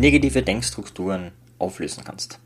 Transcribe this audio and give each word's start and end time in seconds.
negative 0.00 0.42
Denkstrukturen 0.42 1.32
auflösen 1.58 2.04
kannst. 2.04 2.40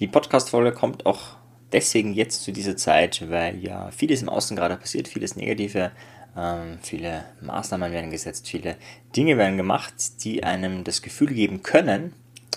Die 0.00 0.08
Podcast-Folge 0.08 0.72
kommt 0.72 1.06
auch 1.06 1.36
deswegen 1.70 2.14
jetzt 2.14 2.42
zu 2.42 2.52
dieser 2.52 2.76
Zeit, 2.76 3.30
weil 3.30 3.58
ja 3.58 3.90
vieles 3.90 4.22
im 4.22 4.28
Außen 4.28 4.56
gerade 4.56 4.76
passiert, 4.76 5.06
vieles 5.06 5.36
Negative, 5.36 5.92
ähm, 6.36 6.78
viele 6.82 7.24
Maßnahmen 7.42 7.92
werden 7.92 8.10
gesetzt, 8.10 8.48
viele 8.48 8.76
Dinge 9.14 9.36
werden 9.36 9.56
gemacht, 9.56 10.24
die 10.24 10.44
einem 10.44 10.82
das 10.82 11.02
Gefühl 11.02 11.34
geben 11.34 11.62
können, 11.62 12.14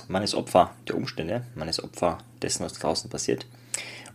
man 0.08 0.24
ist 0.24 0.36
Opfer 0.36 0.74
der 0.88 0.96
Umstände, 0.96 1.44
man 1.56 1.68
ist 1.68 1.84
Opfer 1.84 2.20
dessen, 2.42 2.64
was 2.64 2.74
draußen 2.74 3.10
passiert. 3.10 3.46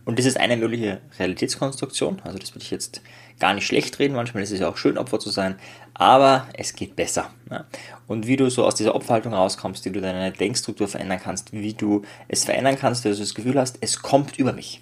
Und 0.05 0.19
das 0.19 0.25
ist 0.25 0.39
eine 0.39 0.57
mögliche 0.57 0.99
Realitätskonstruktion. 1.19 2.21
Also 2.23 2.37
das 2.37 2.53
würde 2.53 2.63
ich 2.63 2.71
jetzt 2.71 3.01
gar 3.39 3.53
nicht 3.53 3.65
schlecht 3.65 3.99
reden. 3.99 4.15
Manchmal 4.15 4.43
ist 4.43 4.51
es 4.51 4.59
ja 4.59 4.69
auch 4.69 4.77
schön, 4.77 4.97
Opfer 4.97 5.19
zu 5.19 5.29
sein. 5.29 5.55
Aber 5.93 6.47
es 6.53 6.73
geht 6.73 6.95
besser. 6.95 7.31
Ne? 7.49 7.65
Und 8.07 8.27
wie 8.27 8.35
du 8.35 8.49
so 8.49 8.65
aus 8.65 8.75
dieser 8.75 8.95
Opferhaltung 8.95 9.33
rauskommst, 9.33 9.85
wie 9.85 9.91
du 9.91 10.01
deine 10.01 10.31
Denkstruktur 10.31 10.87
verändern 10.87 11.19
kannst, 11.23 11.53
wie 11.53 11.73
du 11.73 12.03
es 12.27 12.45
verändern 12.45 12.77
kannst, 12.77 13.05
dass 13.05 13.17
du 13.17 13.23
das 13.23 13.35
Gefühl 13.35 13.59
hast, 13.59 13.77
es 13.81 14.01
kommt 14.01 14.37
über 14.37 14.53
mich. 14.53 14.81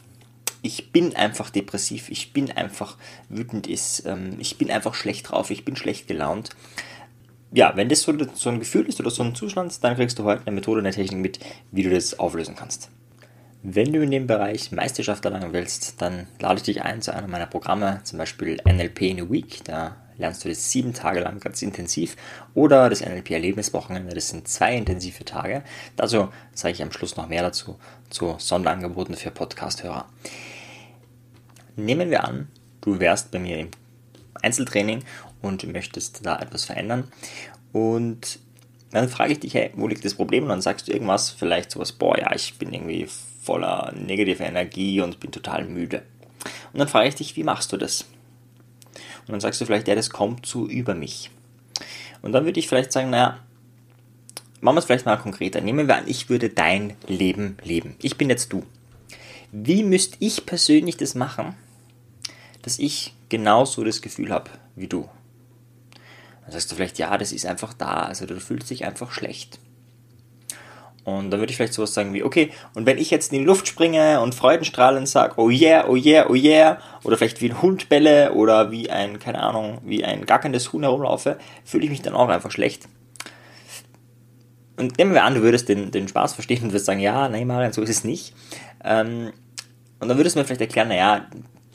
Ich 0.62 0.92
bin 0.92 1.16
einfach 1.16 1.50
depressiv, 1.50 2.10
ich 2.10 2.34
bin 2.34 2.52
einfach 2.52 2.98
wütend, 3.30 3.68
ähm, 4.06 4.36
ich 4.40 4.58
bin 4.58 4.70
einfach 4.70 4.94
schlecht 4.94 5.32
drauf, 5.32 5.52
ich 5.52 5.64
bin 5.64 5.78
schlecht 5.78 6.08
gelaunt 6.08 6.50
ja, 7.52 7.76
wenn 7.76 7.90
das 7.90 8.02
so, 8.02 8.14
so, 8.34 8.50
ein 8.50 8.60
Gefühl 8.60 8.86
ist 8.88 9.00
oder 9.00 9.10
so 9.10 9.24
ein 9.24 9.36
Zustand, 9.36 9.84
dann 9.84 9.96
kriegst 9.96 10.20
du 10.20 10.24
heute 10.24 10.44
eine 10.46 10.56
Methode, 10.56 10.80
eine 10.80 10.92
Technik 10.92 11.20
mit, 11.20 11.40
wie 11.72 11.84
du 11.84 11.90
das 11.90 12.20
auflösen 12.20 12.56
kannst. 12.56 12.90
Wenn 13.62 13.92
du 13.92 14.02
in 14.02 14.12
dem 14.12 14.26
Bereich 14.26 14.72
Meisterschaft 14.72 15.26
erlangen 15.26 15.52
willst, 15.52 16.02
dann 16.02 16.28
lade 16.40 16.58
ich 16.58 16.64
dich 16.64 16.82
ein 16.82 17.02
zu 17.02 17.14
einem 17.14 17.30
meiner 17.30 17.46
Programme, 17.46 18.00
zum 18.06 18.18
Beispiel 18.18 18.58
NLP 18.66 19.02
in 19.02 19.20
a 19.20 19.30
Week. 19.30 19.66
Da 19.66 19.98
lernst 20.18 20.46
du 20.46 20.50
das 20.50 20.72
sieben 20.72 20.94
Tage 20.94 21.20
lang 21.20 21.42
ganz 21.42 21.62
intensiv. 21.62 22.16
Oder 22.54 22.90
das 22.90 23.02
NLP 23.02 23.32
Erlebniswochenende, 23.32 24.16
das 24.16 24.30
sind 24.30 24.48
zwei 24.48 24.78
intensive 24.78 25.26
Tage. 25.26 25.64
Dazu 25.98 26.30
zeige 26.54 26.76
ich 26.76 26.84
am 26.84 26.94
Schluss 26.94 27.18
noch 27.18 27.28
mehr 27.28 27.42
dazu, 27.42 27.78
zu 28.10 28.36
Sonderangeboten 28.38 29.16
für 29.16 29.30
Podcast-Hörer. 29.30 30.06
Nehmen 31.76 32.12
wir 32.12 32.24
an, 32.24 32.48
du 32.80 33.00
wärst 33.00 33.32
bei 33.32 33.40
mir 33.40 33.60
im 33.60 33.72
Einzeltraining 34.42 35.04
und 35.42 35.68
möchtest 35.68 36.26
da 36.26 36.40
etwas 36.40 36.64
verändern. 36.64 37.12
Und 37.74 38.40
dann 38.92 39.10
frage 39.10 39.34
ich 39.34 39.40
dich, 39.40 39.54
hey, 39.54 39.72
wo 39.76 39.88
liegt 39.88 40.04
das 40.04 40.16
Problem? 40.16 40.44
Und 40.44 40.50
dann 40.50 40.62
sagst 40.62 40.88
du 40.88 40.92
irgendwas, 40.92 41.30
vielleicht 41.30 41.72
sowas, 41.72 41.92
boah, 41.92 42.18
ja, 42.18 42.34
ich 42.34 42.58
bin 42.58 42.74
irgendwie 42.74 43.08
voller 43.44 43.94
negativer 43.96 44.46
Energie 44.46 45.02
und 45.02 45.20
bin 45.20 45.32
total 45.32 45.66
müde. 45.66 46.04
Und 46.74 46.80
dann 46.80 46.88
frage 46.88 47.10
ich 47.10 47.16
dich, 47.16 47.36
wie 47.36 47.44
machst 47.44 47.72
du 47.72 47.78
das? 47.78 48.06
Und 49.28 49.34
dann 49.34 49.40
sagst 49.40 49.62
du 49.62 49.66
vielleicht, 49.66 49.88
ja, 49.88 49.96
das 49.96 50.10
kommt 50.10 50.46
zu 50.46 50.68
über 50.68 50.96
mich. 50.96 51.30
Und 52.22 52.32
dann 52.32 52.46
würde 52.46 52.60
ich 52.60 52.68
vielleicht 52.68 52.92
sagen, 52.92 53.12
naja, 53.12 53.40
machen 54.62 54.76
wir 54.76 54.80
es 54.80 54.86
vielleicht 54.86 55.06
mal 55.06 55.18
konkreter. 55.18 55.62
Nehmen 55.62 55.88
wir 55.88 55.96
an, 55.96 56.08
ich 56.08 56.30
würde 56.30 56.50
dein 56.50 56.96
Leben 57.08 57.58
leben. 57.64 57.96
Ich 58.02 58.18
bin 58.18 58.30
jetzt 58.30 58.52
du. 58.52 58.64
Wie 59.52 59.84
müsste 59.84 60.18
ich 60.20 60.46
persönlich 60.46 60.98
das 60.98 61.16
machen, 61.16 61.56
dass 62.62 62.80
ich 62.80 63.14
genauso 63.30 63.84
das 63.84 64.02
Gefühl 64.02 64.32
habe 64.32 64.50
wie 64.76 64.88
du? 64.88 65.10
Dann 66.50 66.54
sagst 66.54 66.72
du 66.72 66.76
vielleicht, 66.76 66.98
ja, 66.98 67.16
das 67.16 67.32
ist 67.32 67.46
einfach 67.46 67.74
da, 67.76 68.06
also 68.06 68.26
du 68.26 68.40
fühlst 68.40 68.72
dich 68.72 68.84
einfach 68.84 69.12
schlecht. 69.12 69.60
Und 71.04 71.30
dann 71.30 71.40
würde 71.40 71.52
ich 71.52 71.58
vielleicht 71.58 71.74
sowas 71.74 71.94
sagen 71.94 72.12
wie, 72.12 72.24
okay, 72.24 72.52
und 72.74 72.88
wenn 72.88 72.98
ich 72.98 73.12
jetzt 73.12 73.32
in 73.32 73.38
die 73.38 73.46
Luft 73.46 73.68
springe 73.68 74.20
und 74.20 74.34
freudenstrahlend 74.34 75.08
sage, 75.08 75.36
oh 75.38 75.52
yeah, 75.52 75.88
oh 75.88 75.96
yeah, 75.96 76.28
oh 76.28 76.34
yeah, 76.34 76.80
oder 77.04 77.18
vielleicht 77.18 77.40
wie 77.42 77.52
ein 77.52 77.62
Hund 77.62 77.88
bälle 77.88 78.34
oder 78.34 78.72
wie 78.72 78.90
ein, 78.90 79.20
keine 79.20 79.44
Ahnung, 79.44 79.80
wie 79.86 80.04
ein 80.04 80.26
gackendes 80.26 80.74
Huhn 80.74 80.82
herumlaufe, 80.82 81.38
fühle 81.64 81.84
ich 81.84 81.92
mich 81.92 82.02
dann 82.02 82.16
auch 82.16 82.30
einfach 82.30 82.50
schlecht. 82.50 82.90
Und 84.78 84.98
nehmen 84.98 85.14
wir 85.14 85.24
an, 85.24 85.36
du 85.36 85.44
würdest 85.44 85.70
den, 85.70 85.92
den 85.92 86.08
Spaß 86.08 86.34
verstehen 86.34 86.64
und 86.64 86.70
würdest 86.70 86.88
sagen, 86.88 87.00
ja, 87.00 87.30
nein, 87.30 87.46
Marian, 87.46 87.74
so 87.74 87.84
ist 87.84 87.90
es 87.92 88.04
nicht. 88.04 88.34
Ähm, 88.84 89.34
und 90.00 90.08
dann 90.08 90.18
würdest 90.18 90.36
du 90.36 90.40
mir 90.40 90.46
vielleicht 90.46 90.62
erklären, 90.62 90.88
naja, 90.88 91.28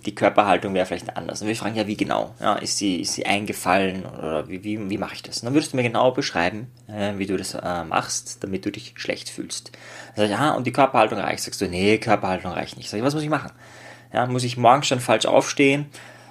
die 0.05 0.15
Körperhaltung 0.15 0.75
wäre 0.75 0.87
vielleicht 0.87 1.17
anders. 1.17 1.43
Und 1.43 1.49
wir 1.49 1.57
fragen 1.57 1.77
ja, 1.77 1.87
wie 1.87 1.97
genau? 1.97 2.35
Ja, 2.41 2.55
ist, 2.55 2.79
sie, 2.79 3.01
ist 3.01 3.15
sie 3.15 3.27
eingefallen 3.27 4.05
oder 4.05 4.49
wie, 4.49 4.63
wie, 4.65 4.91
wie 4.91 4.99
mache 4.99 5.15
ich 5.15 5.23
das? 5.23 5.39
Und 5.39 5.47
dann 5.47 5.55
würdest 5.55 5.73
du 5.73 5.77
mir 5.77 5.83
genau 5.83 6.11
beschreiben, 6.11 6.71
äh, 6.89 7.15
wie 7.17 7.27
du 7.27 7.37
das 7.37 7.55
äh, 7.55 7.85
machst, 7.85 8.43
damit 8.43 8.65
du 8.65 8.71
dich 8.71 8.95
schlecht 8.97 9.29
fühlst. 9.29 9.73
Dann 10.15 10.29
sag 10.29 10.35
ich, 10.35 10.41
ah, 10.41 10.53
und 10.53 10.67
die 10.67 10.73
Körperhaltung 10.73 11.19
reicht? 11.19 11.43
Sagst 11.43 11.61
du, 11.61 11.69
nee, 11.69 11.99
Körperhaltung 11.99 12.53
reicht 12.53 12.77
nicht. 12.77 12.91
Sag 12.91 12.99
ich, 12.99 13.05
was 13.05 13.15
muss 13.15 13.23
ich 13.23 13.31
machen? 13.31 13.51
Ja, 14.13 14.27
muss 14.27 14.45
ich 14.45 14.57
morgens 14.57 14.87
schon 14.87 15.01
falsch 15.01 15.27
aufstehen? 15.27 15.87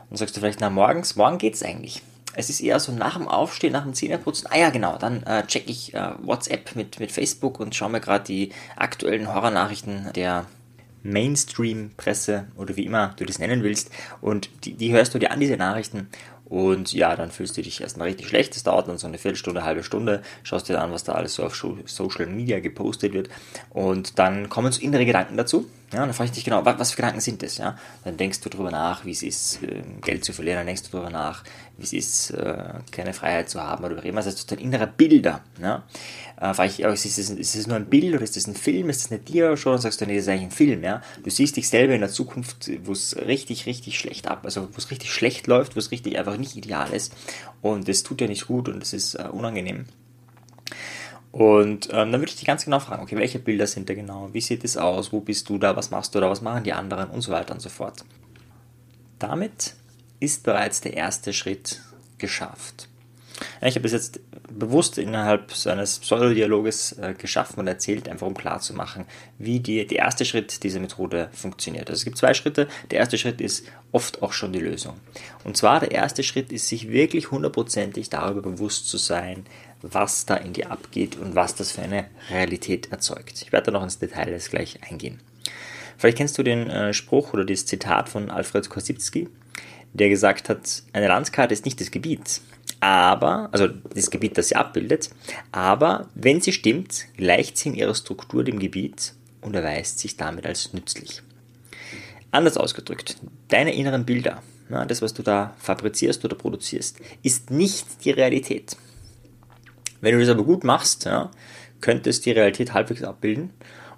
Und 0.10 0.18
sagst 0.18 0.36
du 0.36 0.40
vielleicht, 0.40 0.60
na, 0.62 0.70
morgens, 0.70 1.16
morgen 1.16 1.38
geht's 1.38 1.64
eigentlich. 1.64 2.02
Es 2.36 2.50
ist 2.50 2.62
eher 2.62 2.80
so 2.80 2.92
nach 2.92 3.18
dem 3.18 3.28
Aufstehen, 3.28 3.74
nach 3.74 3.84
dem 3.84 3.94
Zähneputzen. 3.94 4.48
Ah 4.52 4.58
ja, 4.58 4.70
genau, 4.70 4.98
dann 4.98 5.24
äh, 5.24 5.46
check 5.46 5.70
ich 5.70 5.94
äh, 5.94 6.12
WhatsApp 6.24 6.76
mit, 6.76 7.00
mit 7.00 7.12
Facebook 7.12 7.60
und 7.60 7.76
schaue 7.76 7.90
mir 7.90 8.00
gerade 8.00 8.24
die 8.24 8.52
aktuellen 8.76 9.34
Horrornachrichten 9.34 10.12
der 10.14 10.46
Mainstream-Presse 11.04 12.48
oder 12.58 12.76
wie 12.76 12.86
immer 12.86 13.14
du 13.18 13.26
das 13.26 13.40
nennen 13.40 13.64
willst. 13.64 13.92
Und 14.22 14.50
die, 14.64 14.74
die 14.74 14.92
hörst 14.92 15.14
du 15.14 15.20
dir 15.20 15.32
an, 15.32 15.40
diese 15.40 15.58
Nachrichten. 15.58 16.08
Und 16.46 16.94
ja, 16.94 17.16
dann 17.16 17.32
fühlst 17.32 17.58
du 17.58 17.62
dich 17.62 17.82
erstmal 17.82 18.08
richtig 18.10 18.28
schlecht. 18.28 18.56
Das 18.56 18.64
dauert 18.64 18.88
dann 18.88 18.98
so 18.98 19.08
eine 19.08 19.18
Viertelstunde, 19.18 19.62
eine 19.62 19.68
halbe 19.68 19.84
Stunde. 19.84 20.22
Schaust 20.44 20.70
dir 20.70 20.80
an, 20.80 20.92
was 20.92 21.04
da 21.04 21.14
alles 21.14 21.36
so 21.36 21.44
auf 21.44 21.56
Social 21.86 22.28
Media 22.28 22.60
gepostet 22.60 23.14
wird. 23.14 23.30
Und 23.72 24.20
dann 24.20 24.50
kommen 24.50 24.72
so 24.72 24.82
innere 24.82 25.06
Gedanken 25.06 25.36
dazu. 25.36 25.68
Ja, 25.92 26.00
dann 26.00 26.14
frage 26.14 26.30
ich 26.30 26.36
dich 26.36 26.44
genau, 26.44 26.64
was, 26.64 26.92
für 26.92 26.98
Gedanken 26.98 27.22
sind 27.22 27.42
das? 27.44 27.58
Ja? 27.58 27.78
Dann 28.04 28.18
denkst 28.18 28.42
du 28.42 28.50
darüber 28.50 28.72
nach, 28.72 29.06
wie 29.06 29.12
es 29.12 29.24
ist, 29.24 29.60
ähm, 29.64 30.02
Geld 30.02 30.26
zu 30.26 30.34
verlieren. 30.34 30.58
Dann 30.58 30.68
denkst 30.68 30.84
du 30.84 30.90
darüber 30.92 31.10
nach, 31.10 31.44
es 31.84 31.94
ist, 31.94 32.32
äh, 32.32 32.74
keine 32.92 33.14
Freiheit 33.14 33.50
zu 33.50 33.62
haben 33.62 33.84
oder 33.84 34.04
immer. 34.04 34.22
Das 34.22 34.28
heißt, 34.28 34.52
dein 34.52 34.60
innerer 34.60 34.88
Bilder. 34.88 35.42
Ja? 35.62 35.84
Äh, 36.40 36.54
frage 36.54 36.70
ich, 36.70 36.80
ist, 36.80 37.06
es, 37.06 37.30
ist 37.30 37.56
es 37.56 37.68
nur 37.68 37.78
ein 37.78 37.86
Bild 37.86 38.14
oder 38.14 38.24
ist 38.24 38.38
es 38.38 38.48
ein 38.48 38.56
Film? 38.56 38.90
Ist 38.90 39.06
es 39.06 39.12
eine 39.12 39.20
Dia-Show? 39.20 39.72
Dann 39.72 39.82
sagst 39.82 40.02
du, 40.02 40.06
nee, 40.06 40.16
das 40.16 40.24
ist 40.24 40.30
eigentlich 40.30 40.44
ein 40.44 40.52
Film. 40.52 40.84
Ja? 40.84 41.02
Du 41.24 41.30
siehst 41.30 41.56
dich 41.56 41.70
selber 41.70 41.94
in 41.94 42.02
der 42.02 42.10
Zukunft, 42.10 42.70
wo 42.86 42.92
es 42.92 43.16
richtig, 43.16 43.66
richtig 43.66 44.00
schlecht 44.00 44.28
ab, 44.28 44.42
also 44.44 44.64
wo 44.64 44.78
es 44.78 44.90
richtig 44.92 45.12
schlecht 45.12 45.48
läuft, 45.48 45.76
wo 45.76 45.80
es 45.80 45.92
richtig 45.92 46.18
einfach 46.18 46.38
nicht 46.38 46.56
ideal 46.56 46.92
ist. 46.92 47.14
Und 47.62 47.88
das 47.88 48.04
tut 48.04 48.20
dir 48.20 48.28
nicht 48.28 48.48
gut 48.48 48.70
und 48.70 48.80
das 48.80 48.94
ist 48.94 49.16
äh, 49.16 49.28
unangenehm. 49.32 49.86
Und 51.34 51.88
ähm, 51.92 52.12
dann 52.12 52.22
würde 52.22 52.30
ich 52.30 52.36
dich 52.36 52.46
ganz 52.46 52.64
genau 52.64 52.80
fragen, 52.80 53.02
okay, 53.02 53.18
welche 53.18 53.40
Bilder 53.40 53.66
sind 53.66 53.90
da 53.90 53.96
genau? 53.96 54.30
Wie 54.34 54.42
sieht 54.42 54.64
es 54.64 54.78
aus? 54.78 55.12
Wo 55.12 55.20
bist 55.20 55.50
du 55.50 55.58
da? 55.58 55.76
Was 55.76 55.90
machst 55.90 56.14
du 56.14 56.20
da? 56.20 56.30
Was 56.30 56.42
machen 56.42 56.64
die 56.64 56.74
anderen? 56.74 57.10
Und 57.10 57.22
so 57.22 57.32
weiter 57.32 57.56
und 57.56 57.60
so 57.60 57.70
fort. 57.70 58.06
Damit 59.18 59.74
ist 60.24 60.44
bereits 60.44 60.82
der 60.82 60.94
erste 60.94 61.34
Schritt 61.34 61.82
geschafft. 62.18 62.88
Ich 63.62 63.76
habe 63.76 63.86
es 63.86 63.92
jetzt 63.92 64.22
bewusst 64.50 64.98
innerhalb 64.98 65.52
so 65.52 65.70
eines 65.70 66.00
Pseudodialoges 66.00 66.94
äh, 66.94 67.14
geschaffen 67.18 67.60
und 67.60 67.68
erzählt, 67.68 68.08
einfach 68.08 68.28
um 68.28 68.36
klarzumachen, 68.36 69.06
wie 69.38 69.60
die, 69.60 69.86
der 69.86 69.98
erste 69.98 70.24
Schritt 70.24 70.64
dieser 70.64 70.80
Methode 70.80 71.30
funktioniert. 71.34 71.90
Also 71.90 72.00
es 72.00 72.06
gibt 72.06 72.18
zwei 72.18 72.34
Schritte. 72.34 72.68
Der 72.92 73.00
erste 73.00 73.18
Schritt 73.18 73.42
ist 73.42 73.66
oft 73.92 74.22
auch 74.22 74.32
schon 74.32 74.54
die 74.54 74.60
Lösung. 74.60 74.96
Und 75.44 75.58
zwar 75.58 75.80
der 75.82 75.92
erste 75.92 76.24
Schritt 76.24 76.52
ist, 76.52 76.68
sich 76.68 76.90
wirklich 76.90 77.32
hundertprozentig 77.32 78.10
darüber 78.10 78.42
bewusst 78.42 78.88
zu 78.88 78.98
sein, 78.98 79.46
was 79.82 80.26
da 80.26 80.36
in 80.36 80.54
dir 80.54 80.72
abgeht 80.72 81.18
und 81.18 81.36
was 81.36 81.56
das 81.56 81.72
für 81.74 81.82
eine 81.82 82.06
Realität 82.30 82.92
erzeugt. 82.92 83.42
Ich 83.42 83.52
werde 83.52 83.66
da 83.66 83.72
noch 83.72 83.84
ins 83.84 84.00
Detail 84.00 84.30
jetzt 84.30 84.52
gleich 84.52 84.80
eingehen. 84.90 85.20
Vielleicht 85.98 86.18
kennst 86.18 86.38
du 86.38 86.44
den 86.44 86.70
äh, 86.70 86.94
Spruch 86.94 87.34
oder 87.34 87.46
das 87.46 87.66
Zitat 87.66 88.10
von 88.10 88.30
Alfred 88.30 88.70
Korsipski, 88.70 89.28
der 89.94 90.10
gesagt 90.10 90.50
hat, 90.50 90.84
eine 90.92 91.08
Landkarte 91.08 91.54
ist 91.54 91.66
nicht 91.66 91.80
das 91.80 91.92
Gebiet, 91.92 92.42
aber, 92.80 93.50
also 93.52 93.68
das 93.68 94.12
Gebiet, 94.12 94.38
das 94.38 94.50
sie 94.50 94.56
abbildet, 94.56 95.10
aber 95.52 96.10
wenn 96.16 96.42
sie 96.42 96.52
stimmt, 96.52 97.06
gleicht 97.18 97.58
sie 97.58 97.70
in 97.70 97.76
ihrer 97.76 97.96
Struktur 97.96 98.44
dem 98.44 98.60
Gebiet 98.60 99.14
und 99.42 99.56
erweist 99.56 100.00
sich 100.00 100.18
damit 100.18 100.46
als 100.46 100.74
nützlich. 100.74 101.22
Anders 102.32 102.58
ausgedrückt, 102.58 103.18
deine 103.48 103.76
inneren 103.76 104.06
Bilder, 104.06 104.42
ja, 104.70 104.86
das, 104.86 105.02
was 105.02 105.14
du 105.14 105.22
da 105.22 105.54
fabrizierst 105.60 106.26
oder 106.26 106.36
produzierst, 106.36 107.00
ist 107.22 107.52
nicht 107.52 108.06
die 108.06 108.12
Realität. 108.12 108.76
Wenn 110.02 110.16
du 110.16 110.20
das 110.20 110.30
aber 110.30 110.44
gut 110.44 110.64
machst, 110.64 111.06
ja, 111.06 111.32
könnte 111.80 112.10
es 112.10 112.22
die 112.22 112.32
Realität 112.32 112.74
halbwegs 112.74 113.04
abbilden. 113.04 113.52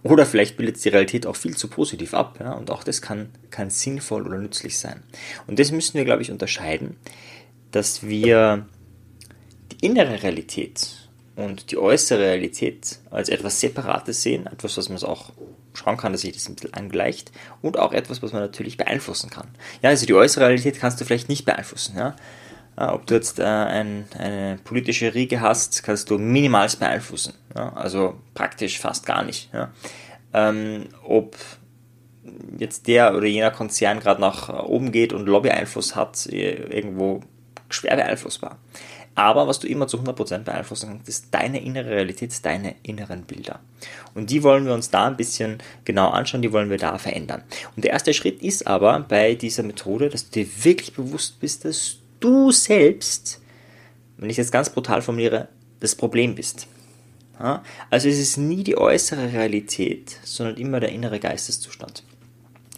Oder 0.05 0.27
vielleicht 0.27 0.55
bildet 0.55 0.85
die 0.85 0.89
Realität 0.89 1.25
auch 1.25 1.35
viel 1.35 1.57
zu 1.57 1.67
positiv 1.67 2.13
ab. 2.13 2.37
Ja, 2.39 2.51
und 2.53 2.69
auch 2.69 2.83
das 2.83 3.01
kann, 3.01 3.29
kann 3.49 3.71
sinnvoll 3.71 4.27
oder 4.27 4.37
nützlich 4.37 4.77
sein. 4.77 5.01
Und 5.47 5.57
das 5.57 5.71
müssen 5.71 5.95
wir, 5.95 6.05
glaube 6.05 6.21
ich, 6.21 6.29
unterscheiden, 6.29 6.95
dass 7.71 8.03
wir 8.03 8.67
die 9.71 9.83
innere 9.83 10.21
Realität 10.21 11.09
und 11.35 11.71
die 11.71 11.77
äußere 11.79 12.19
Realität 12.19 12.99
als 13.09 13.29
etwas 13.29 13.59
Separates 13.59 14.21
sehen, 14.21 14.45
etwas, 14.45 14.77
was 14.77 14.89
man 14.89 15.01
auch 15.01 15.31
schauen 15.73 15.97
kann, 15.97 16.11
dass 16.11 16.21
sich 16.21 16.33
das 16.33 16.47
ein 16.47 16.53
bisschen 16.53 16.75
angleicht 16.75 17.31
und 17.63 17.79
auch 17.79 17.91
etwas, 17.91 18.21
was 18.21 18.31
man 18.31 18.43
natürlich 18.43 18.77
beeinflussen 18.77 19.31
kann. 19.31 19.47
Ja, 19.81 19.89
also 19.89 20.05
die 20.05 20.13
äußere 20.13 20.45
Realität 20.45 20.79
kannst 20.79 21.01
du 21.01 21.05
vielleicht 21.05 21.29
nicht 21.29 21.45
beeinflussen. 21.45 21.97
Ja? 21.97 22.15
Ob 22.77 23.05
du 23.07 23.15
jetzt 23.15 23.39
äh, 23.39 23.43
ein, 23.43 24.05
eine 24.17 24.59
politische 24.63 25.13
Riege 25.13 25.39
hast, 25.39 25.83
kannst 25.83 26.09
du 26.09 26.17
minimals 26.17 26.75
beeinflussen. 26.75 27.33
Also 27.53 28.15
praktisch 28.33 28.79
fast 28.79 29.05
gar 29.05 29.23
nicht. 29.23 29.49
Ähm, 30.33 30.89
ob 31.03 31.37
jetzt 32.57 32.87
der 32.87 33.15
oder 33.15 33.27
jener 33.27 33.51
Konzern 33.51 33.99
gerade 33.99 34.19
nach 34.19 34.49
oben 34.65 34.91
geht 34.91 35.13
und 35.13 35.25
Lobbyeinfluss 35.25 35.95
hat, 35.95 36.25
irgendwo 36.25 37.21
schwer 37.69 37.95
beeinflussbar. 37.95 38.57
Aber 39.17 39.47
was 39.47 39.59
du 39.59 39.67
immer 39.67 39.87
zu 39.87 39.97
100% 39.97 40.39
beeinflussen 40.39 40.89
kannst, 40.89 41.07
ist 41.07 41.27
deine 41.31 41.63
innere 41.63 41.91
Realität, 41.91 42.33
deine 42.45 42.75
inneren 42.83 43.23
Bilder. 43.23 43.61
Und 44.13 44.29
die 44.29 44.43
wollen 44.43 44.65
wir 44.65 44.73
uns 44.73 44.89
da 44.89 45.07
ein 45.07 45.15
bisschen 45.15 45.59
genau 45.85 46.09
anschauen, 46.09 46.41
die 46.41 46.51
wollen 46.51 46.69
wir 46.69 46.77
da 46.77 46.97
verändern. 46.97 47.43
Und 47.77 47.85
der 47.85 47.93
erste 47.93 48.13
Schritt 48.13 48.41
ist 48.43 48.67
aber 48.67 48.99
bei 48.99 49.35
dieser 49.35 49.63
Methode, 49.63 50.09
dass 50.09 50.29
du 50.29 50.43
dir 50.43 50.65
wirklich 50.65 50.93
bewusst 50.93 51.39
bist, 51.39 51.63
dass 51.63 51.97
du 52.19 52.51
selbst, 52.51 53.41
wenn 54.17 54.29
ich 54.29 54.37
jetzt 54.37 54.51
ganz 54.51 54.69
brutal 54.69 55.01
formuliere, 55.01 55.49
das 55.79 55.95
Problem 55.95 56.35
bist. 56.35 56.67
Ja? 57.39 57.63
Also 57.89 58.09
es 58.09 58.19
ist 58.19 58.37
nie 58.37 58.63
die 58.63 58.77
äußere 58.77 59.33
Realität, 59.33 60.17
sondern 60.23 60.57
immer 60.57 60.79
der 60.79 60.89
innere 60.89 61.19
Geisteszustand. 61.19 62.03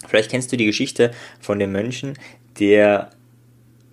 Vielleicht 0.07 0.31
kennst 0.31 0.51
du 0.51 0.57
die 0.57 0.65
Geschichte 0.65 1.11
von 1.39 1.59
dem 1.59 1.71
Mönchen, 1.71 2.17
der 2.59 3.11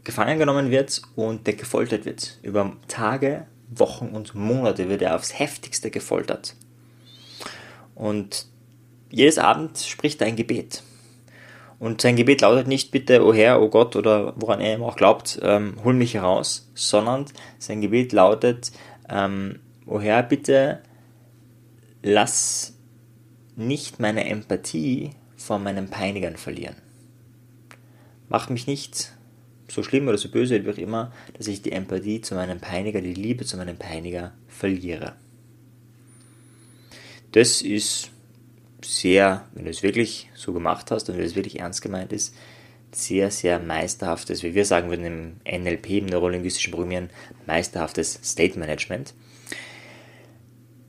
gefangen 0.04 0.38
genommen 0.38 0.70
wird 0.70 1.02
und 1.16 1.46
der 1.46 1.54
gefoltert 1.54 2.04
wird. 2.04 2.38
Über 2.42 2.76
Tage, 2.88 3.46
Wochen 3.70 4.08
und 4.08 4.34
Monate 4.34 4.88
wird 4.88 5.02
er 5.02 5.16
aufs 5.16 5.38
heftigste 5.38 5.90
gefoltert. 5.90 6.54
Und 7.94 8.46
jedes 9.10 9.38
Abend 9.38 9.78
spricht 9.78 10.20
er 10.20 10.26
ein 10.26 10.36
Gebet. 10.36 10.82
Und 11.84 12.00
sein 12.00 12.16
Gebet 12.16 12.40
lautet 12.40 12.66
nicht 12.66 12.92
bitte, 12.92 13.22
oh 13.22 13.34
Herr, 13.34 13.60
oh 13.60 13.68
Gott 13.68 13.94
oder 13.94 14.32
woran 14.36 14.58
er 14.58 14.76
immer 14.76 14.86
auch 14.86 14.96
glaubt, 14.96 15.38
ähm, 15.42 15.74
hol 15.84 15.92
mich 15.92 16.14
heraus, 16.14 16.70
sondern 16.72 17.26
sein 17.58 17.82
Gebet 17.82 18.14
lautet, 18.14 18.72
ähm, 19.10 19.58
oh 19.84 20.00
Herr, 20.00 20.22
bitte 20.22 20.80
lass 22.02 22.78
nicht 23.54 24.00
meine 24.00 24.24
Empathie 24.24 25.10
vor 25.36 25.58
meinen 25.58 25.90
Peinigern 25.90 26.38
verlieren. 26.38 26.76
Mach 28.30 28.48
mich 28.48 28.66
nicht 28.66 29.12
so 29.68 29.82
schlimm 29.82 30.08
oder 30.08 30.16
so 30.16 30.30
böse 30.30 30.64
wie 30.64 30.70
auch 30.70 30.78
immer, 30.78 31.12
dass 31.36 31.48
ich 31.48 31.60
die 31.60 31.72
Empathie 31.72 32.22
zu 32.22 32.34
meinem 32.34 32.60
Peiniger, 32.60 33.02
die 33.02 33.12
Liebe 33.12 33.44
zu 33.44 33.58
meinem 33.58 33.76
Peiniger 33.76 34.32
verliere. 34.48 35.16
Das 37.32 37.60
ist 37.60 38.10
sehr, 38.84 39.46
wenn 39.54 39.64
du 39.64 39.70
es 39.70 39.82
wirklich 39.82 40.30
so 40.34 40.52
gemacht 40.52 40.90
hast 40.90 41.08
und 41.08 41.16
wenn 41.16 41.24
es 41.24 41.34
wirklich 41.34 41.60
ernst 41.60 41.82
gemeint 41.82 42.12
ist, 42.12 42.34
sehr, 42.92 43.30
sehr 43.30 43.58
meisterhaftes, 43.58 44.42
wie 44.42 44.54
wir 44.54 44.64
sagen 44.64 44.88
würden 44.88 45.04
im 45.04 45.62
NLP, 45.62 45.90
im 45.90 46.06
neurolinguistischen 46.06 46.72
Programmieren, 46.72 47.10
meisterhaftes 47.46 48.20
State 48.22 48.58
Management. 48.58 49.14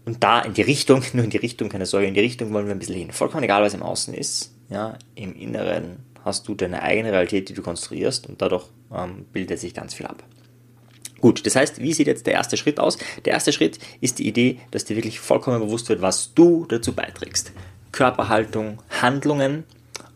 Und 0.06 0.24
da 0.24 0.42
in 0.42 0.54
die 0.54 0.62
Richtung, 0.62 1.04
nur 1.14 1.24
in 1.24 1.32
die 1.32 1.38
Richtung, 1.38 1.70
keine 1.70 1.86
Sorge, 1.86 2.08
in 2.08 2.14
die 2.14 2.20
Richtung 2.20 2.54
wollen 2.54 2.68
wir 2.68 2.76
ein 2.76 2.80
bisschen 2.80 2.96
hin. 2.96 3.12
Vollkommen 3.12 3.44
egal, 3.44 3.64
was 3.64 3.74
im 3.74 3.84
Außen 3.84 4.14
ist, 4.14 4.54
ja, 4.70 4.98
im 5.16 5.36
Inneren 5.36 5.98
hast 6.24 6.48
du 6.48 6.56
deine 6.56 6.82
eigene 6.82 7.12
Realität, 7.12 7.50
die 7.50 7.54
du 7.54 7.62
konstruierst 7.62 8.28
und 8.28 8.42
dadurch 8.42 8.66
ähm, 8.94 9.26
bildet 9.32 9.60
sich 9.60 9.74
ganz 9.74 9.94
viel 9.94 10.08
ab. 10.08 10.24
Gut, 11.22 11.46
das 11.46 11.56
heißt, 11.56 11.80
wie 11.80 11.94
sieht 11.94 12.08
jetzt 12.08 12.28
der 12.28 12.34
erste 12.34 12.58
Schritt 12.58 12.80
aus? 12.80 12.98
Der 13.24 13.34
erste 13.34 13.54
Schritt 13.54 13.80
ist 14.02 14.20
die 14.20 14.28
Idee, 14.28 14.60
dass 14.72 14.86
dir 14.86 14.96
wirklich 14.96 15.20
vollkommen 15.20 15.60
bewusst 15.60 15.90
wird, 15.90 16.02
was 16.02 16.34
du 16.34 16.66
dazu 16.68 16.94
beiträgst. 16.94 17.52
Körperhaltung, 17.96 18.80
Handlungen 19.02 19.64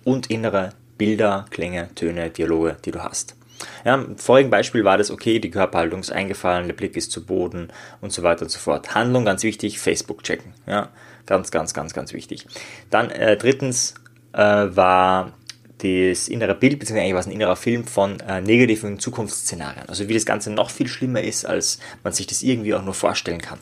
und 0.03 0.29
innere 0.29 0.73
Bilder, 0.97 1.45
Klänge, 1.49 1.87
Töne, 1.95 2.29
Dialoge, 2.29 2.75
die 2.83 2.91
du 2.91 3.01
hast. 3.01 3.37
Ja, 3.85 3.95
Im 3.95 4.17
vorigen 4.17 4.49
Beispiel 4.49 4.83
war 4.83 4.97
das 4.97 5.09
okay, 5.09 5.39
die 5.39 5.49
Körperhaltung 5.49 6.01
ist 6.01 6.11
eingefallen, 6.11 6.67
der 6.67 6.75
Blick 6.75 6.97
ist 6.97 7.09
zu 7.09 7.25
Boden 7.25 7.69
und 8.01 8.11
so 8.11 8.21
weiter 8.21 8.41
und 8.41 8.49
so 8.49 8.59
fort. 8.59 8.95
Handlung 8.95 9.23
ganz 9.23 9.43
wichtig, 9.43 9.79
Facebook 9.79 10.23
checken. 10.23 10.53
Ja, 10.67 10.89
ganz, 11.25 11.51
ganz, 11.51 11.73
ganz, 11.73 11.93
ganz 11.93 12.11
wichtig. 12.11 12.47
Dann 12.89 13.11
äh, 13.11 13.37
drittens 13.37 13.93
äh, 14.33 14.39
war 14.41 15.31
das 15.77 16.27
innere 16.27 16.55
Bild, 16.55 16.79
beziehungsweise 16.79 17.05
eigentlich 17.05 17.15
was 17.15 17.27
ein 17.27 17.31
innerer 17.31 17.55
Film 17.55 17.85
von 17.85 18.19
äh, 18.19 18.41
negativen 18.41 18.99
Zukunftsszenarien. 18.99 19.87
Also 19.87 20.09
wie 20.09 20.13
das 20.13 20.25
Ganze 20.25 20.51
noch 20.51 20.69
viel 20.69 20.89
schlimmer 20.89 21.21
ist, 21.21 21.45
als 21.45 21.79
man 22.03 22.11
sich 22.11 22.27
das 22.27 22.43
irgendwie 22.43 22.73
auch 22.73 22.83
nur 22.83 22.93
vorstellen 22.93 23.39
kann. 23.39 23.59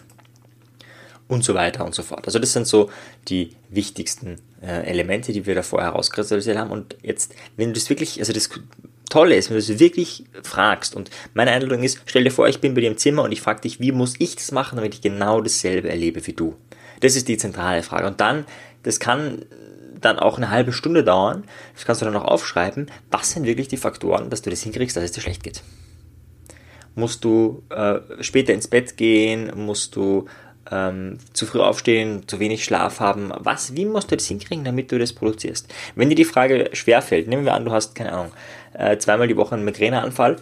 Und 1.28 1.44
so 1.44 1.54
weiter 1.54 1.84
und 1.86 1.94
so 1.94 2.04
fort. 2.04 2.26
Also 2.26 2.40
das 2.40 2.54
sind 2.54 2.68
so 2.68 2.90
die 3.28 3.52
wichtigsten 3.70 4.38
äh, 4.62 4.90
Elemente, 4.90 5.34
die 5.34 5.46
wir 5.46 5.56
da 5.56 5.62
vorher 5.62 5.90
herauskristallisiert 5.90 6.58
haben. 6.58 6.72
Und 6.72 6.96
jetzt, 7.02 7.36
wenn 7.58 7.70
du 7.70 7.74
das 7.74 7.90
wirklich, 7.90 8.20
also 8.20 8.32
das 8.32 8.50
Tolle 9.10 9.36
ist, 9.36 9.50
wenn 9.50 9.56
du 9.56 9.60
es 9.60 9.80
wirklich 9.80 10.24
fragst, 10.44 10.96
und 10.96 11.10
meine 11.34 11.52
Einladung 11.52 11.84
ist, 11.84 12.02
stell 12.06 12.24
dir 12.24 12.32
vor, 12.32 12.48
ich 12.48 12.62
bin 12.62 12.74
bei 12.74 12.82
dir 12.82 12.90
im 12.90 12.98
Zimmer 12.98 13.24
und 13.24 13.32
ich 13.34 13.42
frage 13.42 13.62
dich, 13.62 13.80
wie 13.82 13.92
muss 13.92 14.16
ich 14.20 14.36
das 14.36 14.52
machen, 14.52 14.78
damit 14.78 14.94
ich 14.94 15.02
genau 15.02 15.42
dasselbe 15.42 15.90
erlebe 15.90 16.26
wie 16.28 16.34
du? 16.34 16.56
Das 17.02 17.16
ist 17.16 17.28
die 17.28 17.38
zentrale 17.38 17.84
Frage. 17.84 18.08
Und 18.08 18.22
dann, 18.22 18.46
das 18.84 19.00
kann 19.00 19.46
dann 20.00 20.20
auch 20.20 20.38
eine 20.38 20.50
halbe 20.50 20.74
Stunde 20.74 21.04
dauern. 21.04 21.44
Das 21.74 21.86
kannst 21.86 22.02
du 22.02 22.06
dann 22.06 22.16
auch 22.16 22.26
aufschreiben. 22.26 22.90
Was 23.12 23.32
sind 23.32 23.46
wirklich 23.46 23.68
die 23.68 23.78
Faktoren, 23.78 24.30
dass 24.30 24.42
du 24.42 24.50
das 24.50 24.62
hinkriegst, 24.62 24.96
dass 24.96 25.04
es 25.04 25.12
dir 25.12 25.22
schlecht 25.22 25.44
geht? 25.44 25.64
Musst 26.96 27.24
du 27.24 27.64
äh, 27.70 28.00
später 28.22 28.54
ins 28.54 28.68
Bett 28.68 28.98
gehen? 28.98 29.52
Musst 29.56 29.96
du 29.96 30.26
ähm, 30.72 31.18
zu 31.34 31.46
früh 31.46 31.60
aufstehen, 31.60 32.28
zu 32.28 32.40
wenig 32.40 32.64
Schlaf 32.64 33.00
haben? 33.00 33.32
Was, 33.38 33.76
wie 33.76 33.86
musst 33.86 34.12
du 34.12 34.18
das 34.18 34.28
hinkriegen, 34.28 34.66
damit 34.66 34.92
du 34.92 35.00
das 35.00 35.14
produzierst? 35.14 35.74
Wenn 35.96 36.10
dir 36.10 36.16
die 36.16 36.26
Frage 36.26 36.70
schwerfällt, 36.74 37.28
nehmen 37.28 37.46
wir 37.46 37.54
an, 37.54 37.66
du 37.66 37.72
hast, 37.72 37.96
keine 37.96 38.14
Ahnung, 38.14 38.32
äh, 38.74 38.98
zweimal 38.98 39.28
die 39.28 39.38
Woche 39.38 39.56
einen 39.56 39.66
Migräneanfall 39.66 40.38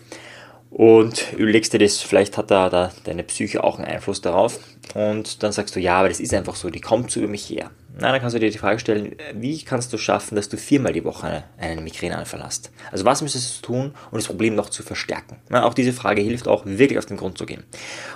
und 0.70 1.34
überlegst 1.38 1.74
dir 1.74 1.80
das, 1.80 2.02
vielleicht 2.02 2.38
hat 2.38 2.52
da, 2.52 2.70
da 2.70 2.92
deine 3.06 3.24
Psyche 3.24 3.64
auch 3.64 3.78
einen 3.78 3.88
Einfluss 3.88 4.22
darauf 4.22 4.60
und 4.94 5.42
dann 5.42 5.52
sagst 5.52 5.76
du, 5.76 5.80
ja, 5.80 6.00
aber 6.00 6.10
das 6.10 6.20
ist 6.20 6.34
einfach 6.34 6.56
so, 6.56 6.70
die 6.70 6.82
kommt 6.82 7.12
so 7.12 7.22
über 7.22 7.30
mich 7.30 7.50
her. 7.50 7.72
Na, 7.98 8.12
dann 8.12 8.20
kannst 8.20 8.36
du 8.36 8.40
dir 8.40 8.52
die 8.52 8.58
Frage 8.58 8.80
stellen, 8.80 9.16
wie 9.34 9.64
kannst 9.64 9.94
du 9.94 9.98
schaffen, 9.98 10.36
dass 10.36 10.50
du 10.50 10.58
viermal 10.58 10.92
die 10.92 11.06
Woche 11.06 11.46
einen 11.58 11.84
Migräneanfall 11.86 12.44
hast? 12.44 12.72
Also 12.92 13.06
was 13.06 13.22
müsstest 13.22 13.60
du 13.60 13.68
tun, 13.68 13.94
um 14.12 14.18
das 14.18 14.28
Problem 14.28 14.54
noch 14.56 14.70
zu 14.70 14.84
verstärken? 14.84 15.38
Na, 15.48 15.64
auch 15.64 15.74
diese 15.74 15.94
Frage 15.94 16.22
hilft 16.22 16.50
auch 16.50 16.66
wirklich 16.66 17.00
auf 17.00 17.06
den 17.06 17.16
Grund 17.16 17.38
zu 17.38 17.46
gehen. 17.46 17.64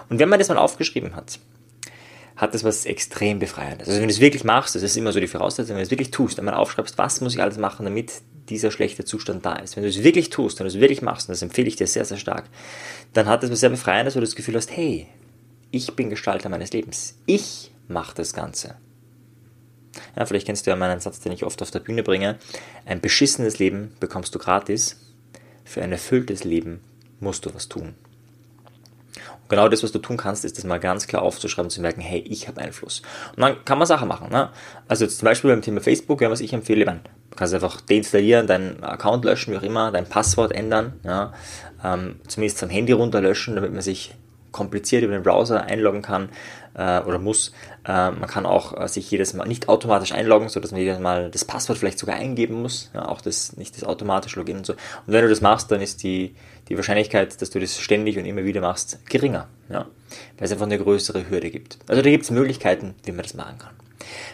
Und 0.10 0.20
wenn 0.20 0.28
man 0.28 0.38
das 0.38 0.50
mal 0.50 0.58
aufgeschrieben 0.58 1.16
hat, 1.16 1.40
hat 2.40 2.54
das 2.54 2.64
was 2.64 2.86
extrem 2.86 3.38
Befreiendes. 3.38 3.90
Also 3.90 4.00
wenn 4.00 4.08
du 4.08 4.14
es 4.14 4.22
wirklich 4.22 4.46
machst, 4.46 4.74
das 4.74 4.82
ist 4.82 4.96
immer 4.96 5.12
so 5.12 5.20
die 5.20 5.28
Voraussetzung, 5.28 5.76
wenn 5.76 5.82
du 5.82 5.84
es 5.84 5.92
wirklich 5.92 6.10
tust, 6.10 6.38
wenn 6.38 6.46
man 6.46 6.54
aufschreibst, 6.54 6.98
was 6.98 7.20
muss 7.20 7.34
ich 7.34 7.42
alles 7.42 7.58
machen, 7.58 7.84
damit 7.84 8.14
dieser 8.48 8.72
schlechte 8.72 9.04
Zustand 9.04 9.46
da 9.46 9.58
ist. 9.58 9.76
Wenn 9.76 9.84
du 9.84 9.90
es 9.90 10.04
wirklich 10.04 10.30
tust, 10.30 10.58
wenn 10.58 10.66
du 10.66 10.70
es 10.70 10.80
wirklich 10.80 11.02
machst, 11.02 11.28
und 11.28 11.34
das 11.34 11.42
empfehle 11.42 11.68
ich 11.68 11.76
dir 11.76 11.86
sehr, 11.86 12.06
sehr 12.06 12.18
stark, 12.18 12.46
dann 13.12 13.28
hat 13.28 13.44
das 13.44 13.52
was 13.52 13.60
sehr 13.60 13.70
Befreiendes, 13.70 14.16
wo 14.16 14.22
du 14.22 14.26
das 14.26 14.38
Gefühl 14.38 14.56
hast, 14.56 14.72
hey, 14.72 15.08
ich 15.70 15.94
bin 15.98 16.10
Gestalter 16.10 16.48
meines 16.48 16.72
Lebens. 16.72 17.18
Ich 17.26 17.72
mache 17.90 18.16
das 18.16 18.32
Ganze. 18.32 18.76
Ja, 20.16 20.26
vielleicht 20.26 20.46
kennst 20.46 20.66
du 20.66 20.70
ja 20.70 20.78
meinen 20.78 21.02
Satz, 21.02 21.20
den 21.20 21.34
ich 21.34 21.44
oft 21.44 21.62
auf 21.62 21.72
der 21.72 21.80
Bühne 21.82 22.04
bringe. 22.04 22.40
Ein 22.86 23.02
beschissenes 23.02 23.60
Leben 23.60 23.96
bekommst 24.00 24.34
du 24.34 24.40
gratis. 24.40 24.96
Für 25.66 25.82
ein 25.82 25.92
erfülltes 25.92 26.46
Leben 26.46 26.80
musst 27.20 27.46
du 27.46 27.54
was 27.54 27.68
tun. 27.68 27.96
Genau 29.50 29.68
das, 29.68 29.84
was 29.84 29.92
du 29.92 30.00
tun 30.00 30.16
kannst, 30.16 30.46
ist 30.46 30.58
das 30.58 30.64
mal 30.64 30.80
ganz 30.80 31.08
klar 31.08 31.24
aufzuschreiben 31.24 31.70
zu 31.70 31.82
merken, 31.82 32.02
hey, 32.02 32.20
ich 32.20 32.48
habe 32.48 32.62
Einfluss. 32.62 33.02
Und 33.36 33.42
dann 33.42 33.66
kann 33.66 33.78
man 33.78 33.88
Sachen 33.88 34.08
machen. 34.08 34.30
Ne? 34.30 34.50
Also 34.88 35.06
jetzt 35.06 35.18
zum 35.18 35.26
Beispiel 35.26 35.50
beim 35.50 35.62
Thema 35.62 35.82
Facebook, 35.82 36.22
ja, 36.22 36.30
was 36.30 36.40
ich 36.40 36.54
empfehle, 36.54 36.86
man, 36.86 37.02
kannst 37.36 37.54
einfach 37.54 37.82
deinstallieren, 37.82 38.48
deinen 38.48 38.84
Account 38.84 39.26
löschen, 39.26 39.54
wie 39.54 39.58
auch 39.58 39.64
immer, 39.64 39.92
dein 39.92 40.06
Passwort 40.06 40.52
ändern, 40.52 40.94
ja? 41.04 41.34
ähm, 41.84 42.20
zumindest 42.28 42.60
vom 42.60 42.70
Handy 42.70 42.92
runterlöschen, 42.92 43.56
damit 43.56 43.74
man 43.74 43.82
sich 43.82 44.14
kompliziert 44.52 45.04
über 45.04 45.14
den 45.14 45.24
Browser 45.24 45.64
einloggen 45.64 46.02
kann 46.02 46.30
äh, 46.74 47.00
oder 47.02 47.20
muss. 47.20 47.54
Äh, 47.86 48.12
man 48.12 48.28
kann 48.28 48.46
auch 48.46 48.80
äh, 48.80 48.88
sich 48.88 49.10
jedes 49.10 49.34
Mal 49.34 49.48
nicht 49.48 49.70
automatisch 49.70 50.12
einloggen, 50.12 50.50
sodass 50.50 50.72
man 50.72 50.82
jedes 50.82 51.00
Mal 51.00 51.30
das 51.30 51.46
Passwort 51.46 51.78
vielleicht 51.78 52.00
sogar 52.00 52.16
eingeben 52.16 52.62
muss. 52.62 52.90
Ja, 52.94 53.08
auch 53.08 53.22
das 53.22 53.58
nicht 53.58 53.76
das 53.76 53.84
automatische 53.84 54.40
Login 54.40 54.58
und 54.58 54.66
so. 54.66 54.74
Und 54.74 55.14
wenn 55.14 55.22
du 55.22 55.30
das 55.30 55.42
machst, 55.42 55.72
dann 55.72 55.82
ist 55.82 56.04
die, 56.04 56.36
die 56.70 56.78
Wahrscheinlichkeit, 56.78 57.42
dass 57.42 57.50
du 57.50 57.60
das 57.60 57.80
ständig 57.80 58.18
und 58.18 58.26
immer 58.26 58.44
wieder 58.44 58.62
machst, 58.62 59.00
geringer. 59.10 59.48
Ja, 59.70 59.88
weil 60.38 60.46
es 60.46 60.52
einfach 60.52 60.66
eine 60.66 60.80
größere 60.80 61.30
Hürde 61.30 61.50
gibt. 61.50 61.80
Also 61.88 62.02
da 62.02 62.10
gibt 62.10 62.24
es 62.24 62.32
Möglichkeiten, 62.32 62.96
wie 63.04 63.12
man 63.12 63.24
das 63.24 63.34
machen 63.34 63.58
kann. 63.58 63.74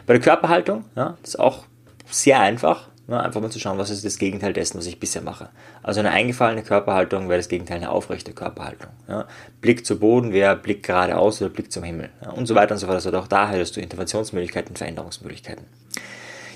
Bei 0.05 0.13
der 0.13 0.21
Körperhaltung, 0.21 0.85
ja, 0.95 1.17
ist 1.23 1.39
auch 1.39 1.65
sehr 2.09 2.39
einfach. 2.39 2.89
Ja, 3.07 3.19
einfach 3.19 3.39
mal 3.39 3.51
zu 3.51 3.59
schauen, 3.59 3.77
was 3.77 3.91
ist 3.91 4.03
das 4.03 4.17
Gegenteil 4.17 4.51
dessen, 4.51 4.79
was 4.79 4.87
ich 4.87 4.99
bisher 4.99 5.21
mache. 5.21 5.49
Also 5.83 5.99
eine 5.99 6.09
eingefallene 6.09 6.63
Körperhaltung 6.63 7.29
wäre 7.29 7.37
das 7.37 7.49
Gegenteil 7.49 7.77
eine 7.77 7.91
aufrechte 7.91 8.33
Körperhaltung. 8.33 8.89
Ja. 9.07 9.27
Blick 9.61 9.85
zu 9.85 9.99
Boden 9.99 10.33
wäre 10.33 10.55
Blick 10.55 10.81
geradeaus 10.81 11.39
oder 11.39 11.51
Blick 11.51 11.71
zum 11.71 11.83
Himmel. 11.83 12.09
Ja, 12.23 12.31
und 12.31 12.47
so 12.47 12.55
weiter 12.55 12.73
und 12.73 12.79
so 12.79 12.87
fort. 12.87 12.95
Also 12.95 13.15
auch 13.15 13.27
da 13.27 13.47
hättest 13.49 13.75
du 13.75 13.81
Interventionsmöglichkeiten, 13.81 14.75
Veränderungsmöglichkeiten. 14.75 15.65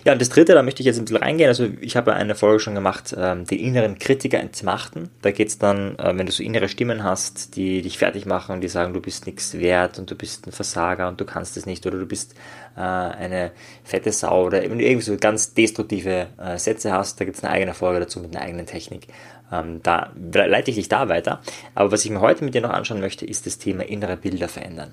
Ja, 0.09 0.13
und 0.13 0.21
das 0.21 0.29
dritte, 0.29 0.55
da 0.55 0.63
möchte 0.63 0.81
ich 0.81 0.87
jetzt 0.87 0.97
ein 0.97 1.05
bisschen 1.05 1.21
reingehen. 1.21 1.49
Also 1.49 1.67
ich 1.81 1.95
habe 1.95 2.15
eine 2.15 2.33
Folge 2.33 2.59
schon 2.59 2.73
gemacht, 2.73 3.15
ähm, 3.15 3.45
den 3.45 3.59
inneren 3.59 3.99
Kritiker 3.99 4.39
entmachten. 4.39 5.11
Da 5.21 5.29
geht 5.29 5.49
es 5.49 5.59
dann, 5.59 5.99
äh, 5.99 6.17
wenn 6.17 6.25
du 6.25 6.31
so 6.31 6.41
innere 6.41 6.67
Stimmen 6.67 7.03
hast, 7.03 7.55
die 7.55 7.83
dich 7.83 7.99
fertig 7.99 8.25
machen 8.25 8.53
und 8.53 8.61
die 8.61 8.69
sagen, 8.69 8.95
du 8.95 9.01
bist 9.01 9.27
nichts 9.27 9.59
wert 9.59 9.99
und 9.99 10.09
du 10.09 10.15
bist 10.15 10.47
ein 10.47 10.51
Versager 10.51 11.07
und 11.09 11.21
du 11.21 11.25
kannst 11.25 11.57
es 11.57 11.67
nicht 11.67 11.85
oder 11.85 11.99
du 11.99 12.07
bist 12.07 12.33
äh, 12.75 12.79
eine 12.79 13.51
fette 13.83 14.11
Sau 14.11 14.47
oder 14.47 14.63
wenn 14.63 14.79
du 14.79 14.83
irgendwie 14.83 15.05
so 15.05 15.15
ganz 15.15 15.53
destruktive 15.53 16.25
äh, 16.39 16.57
Sätze 16.57 16.91
hast, 16.91 17.21
da 17.21 17.25
gibt 17.25 17.37
es 17.37 17.43
eine 17.43 17.53
eigene 17.53 17.75
Folge 17.75 17.99
dazu 17.99 18.19
mit 18.19 18.35
einer 18.35 18.43
eigenen 18.43 18.65
Technik. 18.65 19.09
Ähm, 19.51 19.81
da 19.83 20.11
leite 20.33 20.71
ich 20.71 20.77
dich 20.77 20.89
da 20.89 21.07
weiter. 21.07 21.39
Aber 21.75 21.91
was 21.91 22.03
ich 22.03 22.09
mir 22.09 22.21
heute 22.21 22.43
mit 22.43 22.55
dir 22.55 22.61
noch 22.61 22.71
anschauen 22.71 22.99
möchte, 22.99 23.27
ist 23.27 23.45
das 23.45 23.59
Thema 23.59 23.83
innere 23.83 24.17
Bilder 24.17 24.47
verändern. 24.47 24.91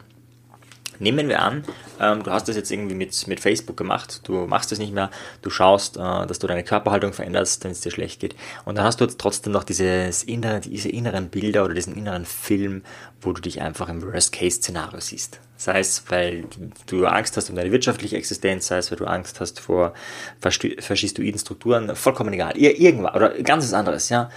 Nehmen 0.98 1.28
wir 1.28 1.42
an, 1.42 1.64
ähm, 2.00 2.22
du 2.22 2.30
hast 2.30 2.48
das 2.48 2.56
jetzt 2.56 2.70
irgendwie 2.70 2.94
mit, 2.94 3.26
mit 3.26 3.40
Facebook 3.40 3.76
gemacht, 3.76 4.20
du 4.24 4.46
machst 4.46 4.72
es 4.72 4.78
nicht 4.78 4.92
mehr, 4.92 5.10
du 5.42 5.50
schaust, 5.50 5.96
äh, 5.96 6.26
dass 6.26 6.38
du 6.38 6.46
deine 6.46 6.64
Körperhaltung 6.64 7.12
veränderst, 7.12 7.64
wenn 7.64 7.70
es 7.70 7.80
dir 7.80 7.90
schlecht 7.90 8.20
geht. 8.20 8.34
Und 8.64 8.76
dann 8.76 8.84
hast 8.84 9.00
du 9.00 9.04
jetzt 9.04 9.18
trotzdem 9.18 9.52
noch 9.52 9.64
dieses 9.64 10.22
innere, 10.22 10.60
diese 10.60 10.88
inneren 10.88 11.28
Bilder 11.28 11.64
oder 11.64 11.74
diesen 11.74 11.94
inneren 11.96 12.24
Film, 12.24 12.82
wo 13.20 13.32
du 13.32 13.40
dich 13.40 13.60
einfach 13.60 13.88
im 13.88 14.02
Worst-Case-Szenario 14.02 15.00
siehst. 15.00 15.40
Sei 15.56 15.80
es, 15.80 16.04
weil 16.08 16.44
du 16.86 17.06
Angst 17.06 17.36
hast 17.36 17.48
um 17.48 17.56
deine 17.56 17.72
wirtschaftliche 17.72 18.16
Existenz, 18.16 18.66
sei 18.66 18.78
es, 18.78 18.90
weil 18.90 18.98
du 18.98 19.06
Angst 19.06 19.40
hast 19.40 19.58
vor 19.58 19.94
faschistoiden 20.40 21.38
Strukturen, 21.38 21.96
vollkommen 21.96 22.32
egal. 22.34 22.56
Ir 22.56 22.78
irgendwas 22.78 23.14
oder 23.14 23.30
ganzes 23.42 23.72
anderes, 23.72 24.10
ja. 24.10 24.30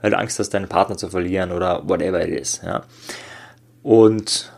Weil 0.00 0.10
du 0.10 0.18
Angst 0.18 0.38
hast, 0.38 0.50
deinen 0.50 0.68
Partner 0.68 0.96
zu 0.96 1.08
verlieren 1.08 1.52
oder 1.52 1.88
whatever 1.88 2.26
it 2.26 2.40
is, 2.40 2.60
ja. 2.64 2.82
Und 3.82 4.52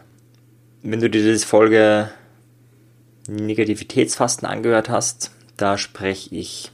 wenn 0.91 1.01
du 1.01 1.11
dir 1.11 1.23
diese 1.23 1.47
Folge 1.47 2.11
Negativitätsfasten 3.29 4.47
angehört 4.47 4.89
hast, 4.89 5.33
da 5.57 5.79
spreche 5.79 6.35
ich 6.35 6.71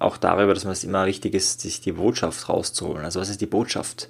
auch 0.00 0.16
darüber, 0.16 0.54
dass 0.54 0.64
es 0.64 0.82
immer 0.82 1.06
wichtig 1.06 1.34
ist, 1.34 1.60
sich 1.60 1.80
die 1.80 1.92
Botschaft 1.92 2.48
rauszuholen. 2.48 3.04
Also 3.04 3.20
was 3.20 3.28
ist 3.28 3.40
die 3.40 3.46
Botschaft? 3.46 4.08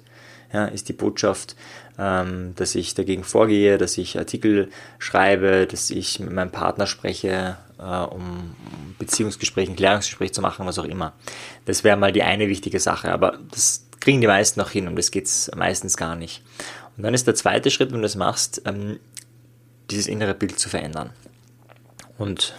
Ja, 0.51 0.65
ist 0.65 0.89
die 0.89 0.93
Botschaft, 0.93 1.55
ähm, 1.99 2.53
dass 2.55 2.75
ich 2.75 2.95
dagegen 2.95 3.23
vorgehe, 3.23 3.77
dass 3.77 3.97
ich 3.97 4.17
Artikel 4.17 4.69
schreibe, 4.99 5.67
dass 5.67 5.89
ich 5.89 6.19
mit 6.19 6.31
meinem 6.31 6.51
Partner 6.51 6.87
spreche, 6.87 7.57
äh, 7.77 7.83
um 7.83 8.55
Beziehungsgespräche, 8.97 9.71
ein 9.71 9.75
Klärungsgespräch 9.75 10.33
zu 10.33 10.41
machen, 10.41 10.65
was 10.65 10.79
auch 10.79 10.85
immer. 10.85 11.13
Das 11.65 11.83
wäre 11.83 11.97
mal 11.97 12.11
die 12.11 12.23
eine 12.23 12.47
wichtige 12.47 12.79
Sache, 12.79 13.11
aber 13.11 13.37
das 13.51 13.85
kriegen 13.99 14.21
die 14.21 14.27
meisten 14.27 14.59
noch 14.59 14.69
hin 14.71 14.87
und 14.87 14.95
das 14.95 15.11
geht 15.11 15.25
es 15.25 15.51
meistens 15.55 15.97
gar 15.97 16.15
nicht. 16.15 16.41
Und 16.97 17.03
dann 17.03 17.13
ist 17.13 17.27
der 17.27 17.35
zweite 17.35 17.69
Schritt, 17.71 17.91
wenn 17.91 17.99
du 17.99 18.03
das 18.03 18.15
machst, 18.15 18.61
ähm, 18.65 18.99
dieses 19.89 20.07
innere 20.07 20.33
Bild 20.33 20.59
zu 20.59 20.69
verändern. 20.69 21.11
Und 22.17 22.55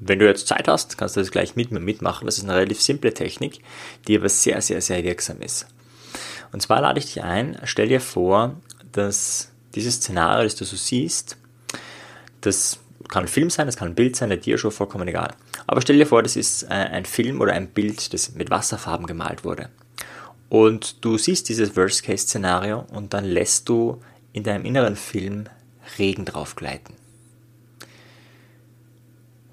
wenn 0.00 0.18
du 0.18 0.26
jetzt 0.26 0.46
Zeit 0.46 0.68
hast, 0.68 0.96
kannst 0.96 1.16
du 1.16 1.20
das 1.20 1.30
gleich 1.30 1.56
mit 1.56 1.70
mir 1.70 1.80
mitmachen. 1.80 2.26
Das 2.26 2.38
ist 2.38 2.44
eine 2.44 2.54
relativ 2.54 2.80
simple 2.80 3.12
Technik, 3.12 3.60
die 4.06 4.16
aber 4.16 4.28
sehr, 4.28 4.60
sehr, 4.62 4.80
sehr 4.80 5.02
wirksam 5.02 5.40
ist. 5.40 5.66
Und 6.52 6.62
zwar 6.62 6.80
lade 6.80 6.98
ich 6.98 7.06
dich 7.06 7.22
ein, 7.22 7.58
stell 7.64 7.88
dir 7.88 8.00
vor, 8.00 8.56
dass 8.92 9.50
dieses 9.74 9.96
Szenario, 9.96 10.44
das 10.44 10.56
du 10.56 10.64
so 10.64 10.76
siehst, 10.76 11.36
das 12.40 12.78
kann 13.08 13.24
ein 13.24 13.28
Film 13.28 13.50
sein, 13.50 13.66
das 13.66 13.76
kann 13.76 13.88
ein 13.88 13.94
Bild 13.94 14.16
sein, 14.16 14.30
eine 14.30 14.40
Tiershow, 14.40 14.70
vollkommen 14.70 15.08
egal. 15.08 15.34
Aber 15.66 15.82
stell 15.82 15.98
dir 15.98 16.06
vor, 16.06 16.22
das 16.22 16.36
ist 16.36 16.64
äh, 16.64 16.68
ein 16.68 17.04
Film 17.04 17.40
oder 17.40 17.52
ein 17.52 17.68
Bild, 17.68 18.12
das 18.12 18.34
mit 18.34 18.50
Wasserfarben 18.50 19.06
gemalt 19.06 19.44
wurde. 19.44 19.68
Und 20.48 21.04
du 21.04 21.18
siehst 21.18 21.48
dieses 21.48 21.76
Worst-Case-Szenario 21.76 22.86
und 22.92 23.12
dann 23.12 23.24
lässt 23.24 23.68
du 23.68 24.00
in 24.32 24.44
deinem 24.44 24.64
inneren 24.64 24.96
Film 24.96 25.44
Regen 25.98 26.24
drauf 26.24 26.56
gleiten. 26.56 26.94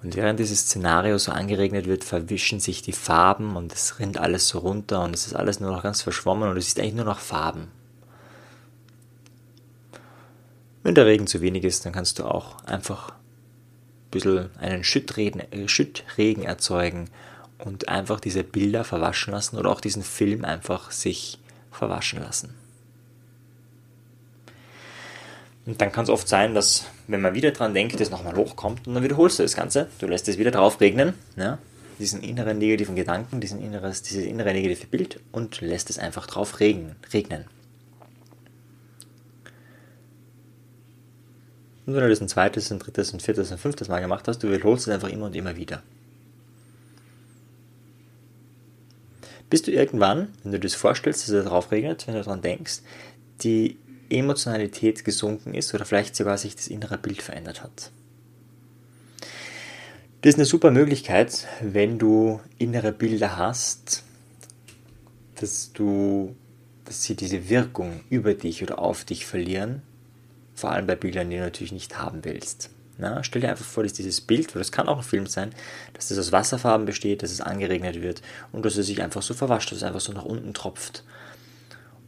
Und 0.05 0.15
während 0.15 0.39
dieses 0.39 0.61
Szenario 0.61 1.17
so 1.17 1.31
angeregnet 1.31 1.87
wird, 1.87 2.03
verwischen 2.03 2.59
sich 2.59 2.83
die 2.83 2.91
Farben 2.91 3.55
und 3.55 3.73
es 3.73 3.99
rinnt 3.99 4.19
alles 4.19 4.47
so 4.47 4.59
runter 4.59 5.03
und 5.03 5.15
es 5.15 5.25
ist 5.25 5.35
alles 5.35 5.59
nur 5.59 5.71
noch 5.71 5.81
ganz 5.81 6.03
verschwommen 6.03 6.49
und 6.49 6.57
es 6.57 6.67
ist 6.67 6.79
eigentlich 6.79 6.93
nur 6.93 7.05
noch 7.05 7.17
Farben. 7.17 7.69
Wenn 10.83 10.93
der 10.93 11.07
Regen 11.07 11.25
zu 11.25 11.41
wenig 11.41 11.63
ist, 11.63 11.85
dann 11.85 11.93
kannst 11.93 12.19
du 12.19 12.25
auch 12.25 12.63
einfach 12.65 13.09
ein 13.09 14.11
bisschen 14.11 14.49
einen 14.59 14.83
Schüttregen, 14.83 15.41
äh, 15.51 15.67
Schüttregen 15.67 16.43
erzeugen 16.43 17.09
und 17.57 17.89
einfach 17.89 18.19
diese 18.19 18.43
Bilder 18.43 18.83
verwaschen 18.83 19.33
lassen 19.33 19.57
oder 19.57 19.71
auch 19.71 19.81
diesen 19.81 20.03
Film 20.03 20.45
einfach 20.45 20.91
sich 20.91 21.39
verwaschen 21.71 22.21
lassen. 22.21 22.53
Und 25.65 25.81
dann 25.81 25.91
kann 25.91 26.03
es 26.03 26.09
oft 26.09 26.27
sein, 26.27 26.53
dass, 26.53 26.85
wenn 27.07 27.21
man 27.21 27.33
wieder 27.33 27.51
dran 27.51 27.73
denkt, 27.73 27.99
das 27.99 28.11
nochmal 28.11 28.35
hochkommt 28.35 28.87
und 28.87 28.93
dann 28.93 29.03
wiederholst 29.03 29.39
du 29.39 29.43
das 29.43 29.55
Ganze. 29.55 29.87
Du 29.99 30.05
lässt 30.07 30.27
es 30.27 30.37
wieder 30.37 30.51
drauf 30.51 30.79
regnen, 30.79 31.15
ja, 31.37 31.57
diesen 31.97 32.21
inneren 32.21 32.57
negativen 32.57 32.95
Gedanken, 32.95 33.39
diesen 33.39 33.61
inneres, 33.61 34.03
dieses 34.03 34.25
innere 34.25 34.53
negative 34.53 34.85
Bild 34.87 35.19
und 35.31 35.61
lässt 35.61 35.89
es 35.89 35.97
einfach 35.97 36.27
drauf 36.27 36.59
regnen. 36.59 36.95
regnen. 37.11 37.45
Und 41.85 41.93
wenn 41.93 42.01
du 42.01 42.09
das 42.09 42.21
ein 42.21 42.27
zweites, 42.27 42.71
ein 42.71 42.79
drittes, 42.79 43.13
ein 43.13 43.19
viertes, 43.19 43.51
ein 43.51 43.57
fünftes 43.57 43.87
Mal 43.87 43.99
gemacht 44.01 44.27
hast, 44.27 44.39
du 44.39 44.51
wiederholst 44.51 44.87
es 44.87 44.93
einfach 44.93 45.09
immer 45.09 45.27
und 45.27 45.35
immer 45.35 45.55
wieder. 45.55 45.83
Bis 49.49 49.61
du 49.61 49.71
irgendwann, 49.71 50.29
wenn 50.43 50.51
du 50.51 50.59
dir 50.59 50.67
das 50.67 50.75
vorstellst, 50.75 51.21
dass 51.21 51.29
es 51.29 51.43
darauf 51.43 51.71
regnet, 51.71 52.07
wenn 52.07 52.15
du 52.15 52.23
daran 52.23 52.41
denkst, 52.41 52.79
die 53.43 53.77
Emotionalität 54.09 55.05
gesunken 55.05 55.53
ist 55.53 55.73
oder 55.73 55.85
vielleicht 55.85 56.15
sogar 56.15 56.37
sich 56.37 56.55
das 56.55 56.67
innere 56.67 56.97
Bild 56.97 57.21
verändert 57.21 57.63
hat. 57.63 57.91
Das 60.21 60.33
ist 60.33 60.39
eine 60.39 60.45
super 60.45 60.71
Möglichkeit, 60.71 61.47
wenn 61.61 61.99
du 61.99 62.39
innere 62.57 62.91
Bilder 62.91 63.37
hast, 63.37 64.03
dass 65.35 65.71
du, 65.73 66.35
dass 66.85 67.03
sie 67.03 67.15
diese 67.15 67.49
Wirkung 67.49 68.01
über 68.09 68.33
dich 68.33 68.63
oder 68.63 68.79
auf 68.79 69.05
dich 69.05 69.25
verlieren, 69.25 69.83
vor 70.55 70.71
allem 70.71 70.87
bei 70.87 70.95
Bildern, 70.95 71.29
die 71.29 71.35
du 71.35 71.43
natürlich 71.43 71.73
nicht 71.73 71.99
haben 71.99 72.25
willst. 72.25 72.71
Na, 72.97 73.23
stell 73.23 73.41
dir 73.41 73.49
einfach 73.49 73.65
vor, 73.65 73.83
dass 73.83 73.93
dieses 73.93 74.21
Bild, 74.21 74.55
weil 74.55 74.61
das 74.61 74.71
kann 74.71 74.87
auch 74.87 74.97
ein 74.97 75.03
Film 75.03 75.27
sein, 75.27 75.51
dass 75.93 76.11
es 76.11 76.17
aus 76.17 76.31
Wasserfarben 76.31 76.85
besteht, 76.85 77.23
dass 77.23 77.31
es 77.31 77.41
angeregnet 77.41 78.01
wird 78.01 78.21
und 78.51 78.65
dass 78.65 78.77
es 78.77 78.87
sich 78.87 79.03
einfach 79.03 79.21
so 79.21 79.33
verwascht, 79.33 79.71
dass 79.71 79.79
es 79.79 79.83
einfach 79.83 79.99
so 79.99 80.13
nach 80.13 80.23
unten 80.25 80.53
tropft. 80.53 81.03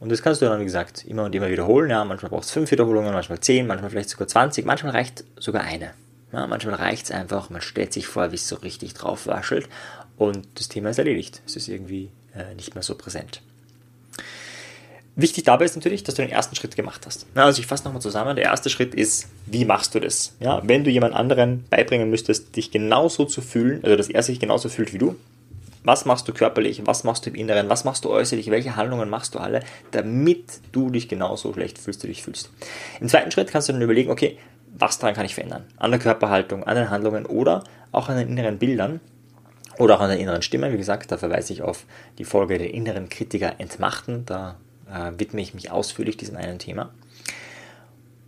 Und 0.00 0.12
das 0.12 0.22
kannst 0.22 0.40
du 0.40 0.46
dann, 0.46 0.60
wie 0.60 0.64
gesagt, 0.64 1.04
immer 1.06 1.24
und 1.24 1.34
immer 1.34 1.50
wiederholen. 1.50 1.90
Ja, 1.90 2.04
manchmal 2.04 2.30
brauchst 2.30 2.50
du 2.50 2.54
fünf 2.54 2.70
Wiederholungen, 2.70 3.12
manchmal 3.12 3.40
zehn, 3.40 3.66
manchmal 3.66 3.90
vielleicht 3.90 4.10
sogar 4.10 4.28
20, 4.28 4.64
manchmal 4.64 4.92
reicht 4.92 5.24
sogar 5.38 5.62
eine. 5.62 5.92
Ja, 6.32 6.46
manchmal 6.46 6.74
reicht 6.74 7.06
es 7.06 7.10
einfach, 7.10 7.50
man 7.50 7.62
stellt 7.62 7.92
sich 7.92 8.06
vor, 8.06 8.30
wie 8.32 8.36
es 8.36 8.48
so 8.48 8.56
richtig 8.56 8.94
drauf 8.94 9.26
waschelt 9.26 9.68
und 10.18 10.46
das 10.56 10.68
Thema 10.68 10.90
ist 10.90 10.98
erledigt. 10.98 11.40
Es 11.46 11.56
ist 11.56 11.68
irgendwie 11.68 12.10
äh, 12.34 12.54
nicht 12.54 12.74
mehr 12.74 12.82
so 12.82 12.94
präsent. 12.94 13.40
Wichtig 15.16 15.44
dabei 15.44 15.64
ist 15.64 15.74
natürlich, 15.74 16.04
dass 16.04 16.14
du 16.14 16.22
den 16.22 16.30
ersten 16.30 16.54
Schritt 16.54 16.76
gemacht 16.76 17.04
hast. 17.04 17.26
Na, 17.34 17.44
also 17.44 17.60
ich 17.60 17.66
fasse 17.66 17.84
nochmal 17.84 18.02
zusammen. 18.02 18.36
Der 18.36 18.44
erste 18.44 18.70
Schritt 18.70 18.94
ist, 18.94 19.26
wie 19.46 19.64
machst 19.64 19.94
du 19.94 20.00
das? 20.00 20.34
Ja, 20.38 20.62
wenn 20.64 20.84
du 20.84 20.90
jemand 20.90 21.14
anderen 21.14 21.64
beibringen 21.70 22.08
müsstest, 22.08 22.54
dich 22.54 22.70
genauso 22.70 23.24
zu 23.24 23.40
fühlen, 23.40 23.82
also 23.82 23.96
dass 23.96 24.08
er 24.08 24.22
sich 24.22 24.38
genauso 24.38 24.68
fühlt 24.68 24.92
wie 24.92 24.98
du, 24.98 25.16
was 25.88 26.04
machst 26.04 26.28
du 26.28 26.34
körperlich? 26.34 26.86
Was 26.86 27.02
machst 27.02 27.24
du 27.24 27.30
im 27.30 27.36
Inneren? 27.36 27.70
Was 27.70 27.84
machst 27.84 28.04
du 28.04 28.10
äußerlich? 28.10 28.50
Welche 28.50 28.76
Handlungen 28.76 29.08
machst 29.08 29.34
du 29.34 29.38
alle, 29.38 29.60
damit 29.90 30.60
du 30.70 30.90
dich 30.90 31.08
genauso 31.08 31.52
schlecht 31.54 31.78
fühlst, 31.78 32.02
wie 32.02 32.08
du 32.08 32.12
dich 32.12 32.22
fühlst? 32.22 32.50
Im 33.00 33.08
zweiten 33.08 33.30
Schritt 33.30 33.50
kannst 33.50 33.68
du 33.68 33.72
dann 33.72 33.80
überlegen, 33.80 34.10
okay, 34.10 34.38
was 34.76 34.98
daran 34.98 35.14
kann 35.14 35.24
ich 35.24 35.34
verändern? 35.34 35.64
An 35.78 35.90
der 35.90 35.98
Körperhaltung, 35.98 36.62
an 36.62 36.76
den 36.76 36.90
Handlungen 36.90 37.24
oder 37.24 37.64
auch 37.90 38.10
an 38.10 38.18
den 38.18 38.28
inneren 38.28 38.58
Bildern 38.58 39.00
oder 39.78 39.96
auch 39.96 40.00
an 40.02 40.10
der 40.10 40.18
inneren 40.18 40.42
Stimme. 40.42 40.70
Wie 40.74 40.76
gesagt, 40.76 41.10
da 41.10 41.16
verweise 41.16 41.54
ich 41.54 41.62
auf 41.62 41.86
die 42.18 42.24
Folge 42.24 42.58
der 42.58 42.74
inneren 42.74 43.08
Kritiker 43.08 43.54
entmachten. 43.58 44.26
Da 44.26 44.56
äh, 44.92 45.12
widme 45.18 45.40
ich 45.40 45.54
mich 45.54 45.70
ausführlich 45.70 46.18
diesem 46.18 46.36
einen 46.36 46.58
Thema. 46.58 46.90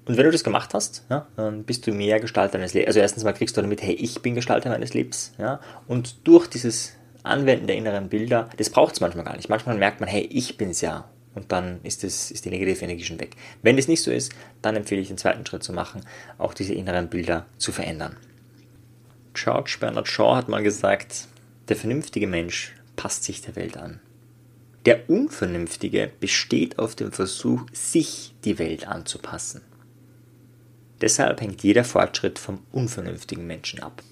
Und 0.07 0.17
wenn 0.17 0.25
du 0.25 0.33
das 0.33 0.45
gemacht 0.45 0.73
hast, 0.73 1.05
ja, 1.11 1.27
dann 1.37 1.65
bist 1.65 1.87
du 1.87 1.93
mehr 1.93 2.21
Gestalter 2.21 2.57
deines 2.57 2.73
Lebens. 2.73 2.89
Also 2.89 3.01
erstens 3.01 3.23
mal 3.23 3.35
kriegst 3.35 3.59
du 3.59 3.61
damit, 3.61 3.83
hey, 3.83 3.93
ich 3.93 4.23
bin 4.23 4.35
Gestalter 4.35 4.71
meines 4.71 4.95
Lebens. 4.95 5.35
Ja, 5.37 5.61
und 5.87 6.27
durch 6.27 6.47
dieses 6.47 6.95
Anwenden 7.23 7.67
der 7.67 7.77
inneren 7.77 8.09
Bilder, 8.09 8.49
das 8.57 8.71
braucht 8.71 8.95
es 8.95 9.01
manchmal 9.01 9.25
gar 9.25 9.37
nicht. 9.37 9.49
Manchmal 9.49 9.77
merkt 9.77 10.01
man, 10.01 10.09
hey, 10.09 10.23
ich 10.31 10.57
bin's 10.57 10.81
ja. 10.81 11.09
Und 11.35 11.53
dann 11.53 11.81
ist, 11.85 12.03
das, 12.03 12.31
ist 12.31 12.45
die 12.45 12.51
negative 12.51 12.85
Energie 12.85 13.05
schon 13.05 13.21
weg. 13.21 13.37
Wenn 13.63 13.77
das 13.77 13.89
nicht 13.89 14.03
so 14.03 14.11
ist, 14.11 14.33
dann 14.63 14.77
empfehle 14.77 15.01
ich 15.01 15.09
den 15.09 15.19
zweiten 15.19 15.47
Schritt 15.47 15.63
zu 15.63 15.73
machen, 15.73 16.03
auch 16.39 16.55
diese 16.55 16.75
inneren 16.75 17.09
Bilder 17.09 17.47
zu 17.57 17.71
verändern. 17.73 18.17
George 19.35 19.77
Bernard 19.79 20.09
Shaw 20.09 20.35
hat 20.35 20.49
mal 20.49 20.63
gesagt, 20.63 21.29
der 21.69 21.77
vernünftige 21.77 22.27
Mensch 22.27 22.75
passt 22.97 23.25
sich 23.25 23.43
der 23.43 23.55
Welt 23.55 23.77
an. 23.77 24.01
Der 24.87 25.09
Unvernünftige 25.09 26.11
besteht 26.21 26.79
auf 26.79 26.97
dem 26.97 27.13
Versuch, 27.13 27.63
sich 27.73 28.35
die 28.45 28.59
Welt 28.59 28.89
anzupassen. 28.89 29.61
Deshalb 31.01 31.41
hängt 31.41 31.63
jeder 31.63 31.85
Fortschritt 31.85 32.39
vom 32.39 32.61
unvernünftigen 32.73 33.47
Menschen 33.47 33.83
ab. 33.83 34.03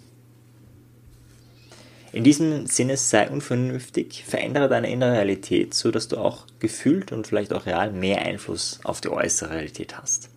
In 2.13 2.25
diesem 2.25 2.67
Sinne 2.67 2.97
sei 2.97 3.29
unvernünftig, 3.29 4.25
verändere 4.27 4.69
deine 4.69 4.91
innere 4.91 5.13
Realität, 5.13 5.75
so 5.75 5.91
dass 5.91 6.09
du 6.09 6.17
auch 6.17 6.47
gefühlt 6.59 7.13
und 7.13 7.27
vielleicht 7.27 7.53
auch 7.53 7.67
real 7.67 7.93
mehr 7.93 8.23
Einfluss 8.23 8.81
auf 8.85 9.01
die 9.01 9.11
äußere 9.11 9.51
Realität 9.51 9.99
hast. 9.99 10.31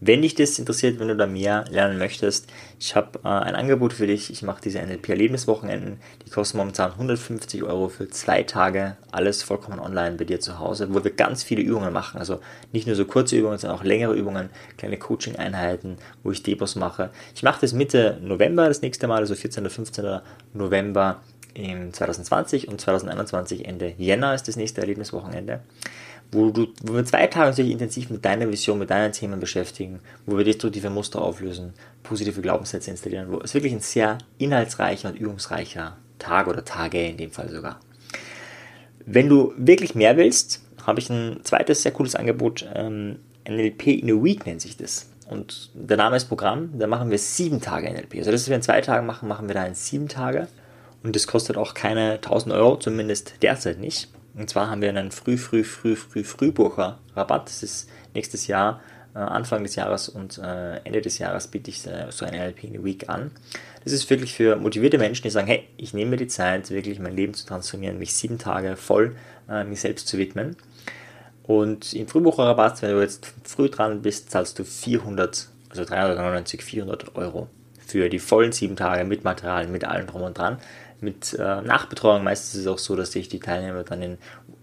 Wenn 0.00 0.22
dich 0.22 0.34
das 0.34 0.58
interessiert, 0.58 1.00
wenn 1.00 1.08
du 1.08 1.16
da 1.16 1.26
mehr 1.26 1.64
lernen 1.70 1.98
möchtest, 1.98 2.48
ich 2.78 2.94
habe 2.94 3.18
äh, 3.24 3.28
ein 3.28 3.54
Angebot 3.54 3.94
für 3.94 4.06
dich. 4.06 4.30
Ich 4.30 4.42
mache 4.42 4.60
diese 4.62 4.80
NLP-Erlebniswochenenden. 4.80 5.98
Die 6.24 6.30
kosten 6.30 6.58
momentan 6.58 6.92
150 6.92 7.62
Euro 7.62 7.88
für 7.88 8.08
zwei 8.10 8.42
Tage. 8.42 8.98
Alles 9.10 9.42
vollkommen 9.42 9.80
online 9.80 10.16
bei 10.16 10.24
dir 10.24 10.38
zu 10.38 10.58
Hause, 10.58 10.92
wo 10.92 11.02
wir 11.02 11.12
ganz 11.12 11.42
viele 11.42 11.62
Übungen 11.62 11.94
machen. 11.94 12.18
Also 12.18 12.40
nicht 12.72 12.86
nur 12.86 12.94
so 12.94 13.06
kurze 13.06 13.36
Übungen, 13.36 13.56
sondern 13.56 13.78
auch 13.78 13.84
längere 13.84 14.14
Übungen, 14.14 14.50
kleine 14.76 14.98
Coaching-Einheiten, 14.98 15.96
wo 16.22 16.30
ich 16.30 16.42
Depos 16.42 16.76
mache. 16.76 17.10
Ich 17.34 17.42
mache 17.42 17.62
das 17.62 17.72
Mitte 17.72 18.18
November 18.20 18.68
das 18.68 18.82
nächste 18.82 19.08
Mal, 19.08 19.18
also 19.18 19.34
14. 19.34 19.62
oder 19.62 19.70
15. 19.70 20.20
November 20.52 21.22
im 21.54 21.92
2020 21.92 22.68
und 22.68 22.80
2021 22.80 23.66
Ende 23.66 23.94
Jänner 23.96 24.34
ist 24.34 24.46
das 24.46 24.56
nächste 24.56 24.82
Erlebniswochenende, 24.82 25.60
wo, 26.32 26.50
du, 26.50 26.68
wo 26.82 26.94
wir 26.94 27.04
zwei 27.04 27.26
Tage 27.26 27.52
sich 27.52 27.70
intensiv 27.70 28.10
mit 28.10 28.24
deiner 28.24 28.50
Vision, 28.50 28.78
mit 28.78 28.90
deinen 28.90 29.12
Themen 29.12 29.40
beschäftigen, 29.40 30.00
wo 30.26 30.36
wir 30.36 30.44
destruktive 30.44 30.90
Muster 30.90 31.22
auflösen, 31.22 31.72
positive 32.02 32.40
Glaubenssätze 32.40 32.90
installieren, 32.90 33.30
wo 33.30 33.40
es 33.40 33.54
wirklich 33.54 33.72
ein 33.72 33.80
sehr 33.80 34.18
inhaltsreicher 34.38 35.08
und 35.10 35.16
übungsreicher 35.16 35.96
Tag 36.18 36.46
oder 36.48 36.64
Tage 36.64 37.06
in 37.06 37.16
dem 37.16 37.30
Fall 37.30 37.48
sogar. 37.48 37.80
Wenn 39.04 39.28
du 39.28 39.52
wirklich 39.56 39.94
mehr 39.94 40.16
willst, 40.16 40.62
habe 40.84 41.00
ich 41.00 41.10
ein 41.10 41.40
zweites 41.42 41.82
sehr 41.82 41.92
cooles 41.92 42.14
Angebot. 42.14 42.66
Ähm, 42.74 43.18
NLP 43.48 43.86
in 43.86 44.10
a 44.10 44.22
Week 44.22 44.44
nennt 44.46 44.60
sich 44.60 44.76
das. 44.76 45.10
Und 45.28 45.70
der 45.74 45.96
Name 45.96 46.16
ist 46.16 46.26
Programm, 46.26 46.78
da 46.78 46.86
machen 46.86 47.10
wir 47.10 47.18
sieben 47.18 47.60
Tage 47.60 47.90
NLP. 47.90 48.16
Also 48.18 48.30
das, 48.30 48.42
was 48.42 48.48
wir 48.48 48.56
in 48.56 48.62
zwei 48.62 48.80
Tagen 48.80 49.06
machen, 49.06 49.28
machen 49.28 49.48
wir 49.48 49.54
da 49.54 49.64
in 49.64 49.74
sieben 49.74 50.08
Tage. 50.08 50.48
Und 51.02 51.14
das 51.14 51.26
kostet 51.26 51.56
auch 51.56 51.74
keine 51.74 52.14
1000 52.14 52.54
Euro, 52.54 52.76
zumindest 52.76 53.34
derzeit 53.42 53.78
nicht. 53.78 54.08
Und 54.36 54.50
zwar 54.50 54.70
haben 54.70 54.82
wir 54.82 54.90
einen 54.90 55.10
früh, 55.10 55.38
früh, 55.38 55.64
früh, 55.64 55.96
früh, 55.96 56.22
Frühbucher 56.22 56.98
Rabatt. 57.14 57.48
Das 57.48 57.62
ist 57.62 57.88
nächstes 58.14 58.46
Jahr, 58.46 58.80
äh, 59.14 59.18
Anfang 59.18 59.62
des 59.62 59.76
Jahres 59.76 60.08
und 60.10 60.38
äh, 60.38 60.76
Ende 60.84 61.00
des 61.00 61.18
Jahres 61.18 61.46
biete 61.48 61.70
ich 61.70 61.86
äh, 61.86 62.06
so 62.10 62.26
eine 62.26 62.36
NLP 62.36 62.64
in 62.64 62.80
a 62.80 62.84
Week 62.84 63.08
an. 63.08 63.30
Das 63.82 63.92
ist 63.92 64.08
wirklich 64.10 64.34
für 64.34 64.56
motivierte 64.56 64.98
Menschen, 64.98 65.22
die 65.22 65.30
sagen, 65.30 65.46
hey, 65.46 65.66
ich 65.78 65.94
nehme 65.94 66.10
mir 66.12 66.16
die 66.18 66.26
Zeit, 66.26 66.70
wirklich 66.70 66.98
mein 66.98 67.16
Leben 67.16 67.32
zu 67.32 67.46
transformieren, 67.46 67.98
mich 67.98 68.14
sieben 68.14 68.38
Tage 68.38 68.76
voll 68.76 69.16
äh, 69.48 69.64
mir 69.64 69.76
selbst 69.76 70.08
zu 70.08 70.18
widmen. 70.18 70.56
Und 71.44 71.94
im 71.94 72.06
Frühbucherrabatt, 72.06 72.82
wenn 72.82 72.90
du 72.90 73.00
jetzt 73.00 73.32
früh 73.44 73.70
dran 73.70 74.02
bist, 74.02 74.30
zahlst 74.30 74.58
du 74.58 74.64
400, 74.64 75.48
also 75.70 75.84
399, 75.84 76.62
400 76.62 77.16
Euro 77.16 77.48
für 77.86 78.08
die 78.08 78.18
vollen 78.18 78.52
sieben 78.52 78.76
Tage 78.76 79.04
mit 79.04 79.24
Material, 79.24 79.68
mit 79.68 79.84
allem 79.84 80.08
drum 80.08 80.22
und 80.22 80.36
dran. 80.36 80.58
Mit 81.00 81.34
äh, 81.34 81.62
Nachbetreuung 81.62 82.24
meistens 82.24 82.54
ist 82.54 82.60
es 82.62 82.66
auch 82.66 82.78
so, 82.78 82.96
dass 82.96 83.12
sich 83.12 83.28
die 83.28 83.40
Teilnehmer 83.40 83.82
dann 83.84 84.02
in 84.02 84.18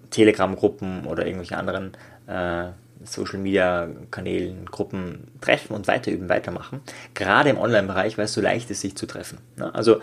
Telegram-Gruppen 0.10 1.06
oder 1.06 1.26
irgendwelche 1.26 1.58
anderen 1.58 1.92
äh, 2.28 2.70
Social 3.04 3.40
Media 3.40 3.90
Kanälen, 4.12 4.66
Gruppen 4.66 5.28
treffen 5.42 5.74
und 5.74 5.88
weiterüben, 5.88 6.30
weitermachen. 6.30 6.82
Gerade 7.14 7.50
im 7.50 7.58
Online-Bereich, 7.58 8.18
weil 8.18 8.26
es 8.26 8.34
so 8.34 8.42
leicht 8.42 8.70
ist, 8.72 8.82
sich 8.82 8.96
zu 8.96 9.06
treffen. 9.06 9.40
Ne? 9.58 9.74
Also, 9.74 10.00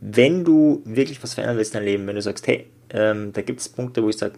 wenn 0.00 0.44
du 0.44 0.82
wirklich 0.84 1.22
was 1.22 1.34
verändern 1.34 1.56
willst 1.56 1.74
in 1.74 1.80
deinem 1.80 1.86
Leben, 1.86 2.06
wenn 2.06 2.16
du 2.16 2.22
sagst, 2.22 2.46
hey, 2.46 2.66
ähm, 2.90 3.32
da 3.32 3.42
gibt 3.42 3.60
es 3.60 3.68
Punkte, 3.68 4.02
wo 4.02 4.08
ich 4.08 4.18
sage, 4.18 4.34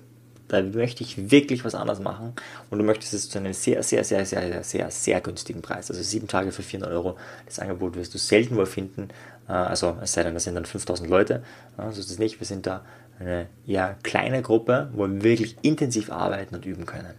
da 0.48 0.62
möchte 0.62 1.04
ich 1.04 1.30
wirklich 1.30 1.64
was 1.64 1.74
anderes 1.74 2.00
machen 2.00 2.32
und 2.70 2.78
du 2.78 2.84
möchtest 2.84 3.14
es 3.14 3.28
zu 3.28 3.38
einem 3.38 3.52
sehr, 3.52 3.82
sehr, 3.82 4.02
sehr, 4.02 4.24
sehr, 4.24 4.42
sehr, 4.42 4.64
sehr, 4.64 4.90
sehr 4.90 5.20
günstigen 5.20 5.62
Preis. 5.62 5.90
Also 5.90 6.02
sieben 6.02 6.26
Tage 6.26 6.52
für 6.52 6.62
400 6.62 6.90
Euro. 6.92 7.16
Das 7.46 7.58
Angebot 7.58 7.96
wirst 7.96 8.14
du 8.14 8.18
selten 8.18 8.56
wohl 8.56 8.66
finden. 8.66 9.08
Äh, 9.48 9.52
also 9.52 9.96
es 10.02 10.12
sei 10.12 10.22
denn, 10.22 10.34
das 10.34 10.44
sind 10.44 10.54
dann 10.54 10.64
5000 10.64 11.08
Leute. 11.08 11.42
So 11.76 12.00
ist 12.00 12.10
es 12.10 12.18
nicht. 12.18 12.40
Wir 12.40 12.46
sind 12.46 12.66
da 12.66 12.84
eine 13.20 13.46
eher 13.66 13.96
kleine 14.02 14.42
Gruppe, 14.42 14.90
wo 14.94 15.06
wir 15.06 15.22
wirklich 15.22 15.56
intensiv 15.62 16.10
arbeiten 16.10 16.54
und 16.54 16.64
üben 16.64 16.86
können. 16.86 17.14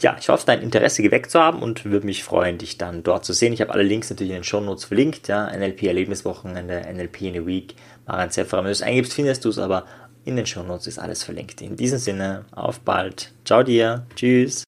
Ja, 0.00 0.16
ich 0.18 0.30
hoffe, 0.30 0.46
dein 0.46 0.62
Interesse 0.62 1.02
geweckt 1.02 1.30
zu 1.30 1.38
haben 1.38 1.60
und 1.60 1.84
würde 1.84 2.06
mich 2.06 2.24
freuen, 2.24 2.56
dich 2.56 2.78
dann 2.78 3.02
dort 3.02 3.26
zu 3.26 3.34
sehen. 3.34 3.52
Ich 3.52 3.60
habe 3.60 3.72
alle 3.72 3.82
Links 3.82 4.08
natürlich 4.08 4.30
in 4.30 4.38
den 4.38 4.44
Show 4.44 4.60
Notes 4.60 4.84
verlinkt. 4.84 5.28
Ja, 5.28 5.54
NLP 5.54 5.82
Erlebniswochenende, 5.82 6.86
NLP 6.90 7.22
in 7.22 7.42
a 7.42 7.46
Week, 7.46 7.74
Maren 8.06 8.30
Zephyr. 8.30 8.58
Wenn 8.58 8.64
du 8.64 8.70
es 8.70 8.80
eingibst, 8.80 9.12
findest 9.12 9.44
du 9.44 9.50
es 9.50 9.58
aber 9.58 9.84
in 10.24 10.36
den 10.36 10.46
Shownotes 10.46 10.86
ist 10.86 10.98
alles 10.98 11.22
verlinkt. 11.22 11.60
In 11.62 11.76
diesem 11.76 11.98
Sinne, 11.98 12.44
auf 12.52 12.80
bald. 12.80 13.32
Ciao 13.44 13.62
dir. 13.62 14.06
Tschüss. 14.14 14.64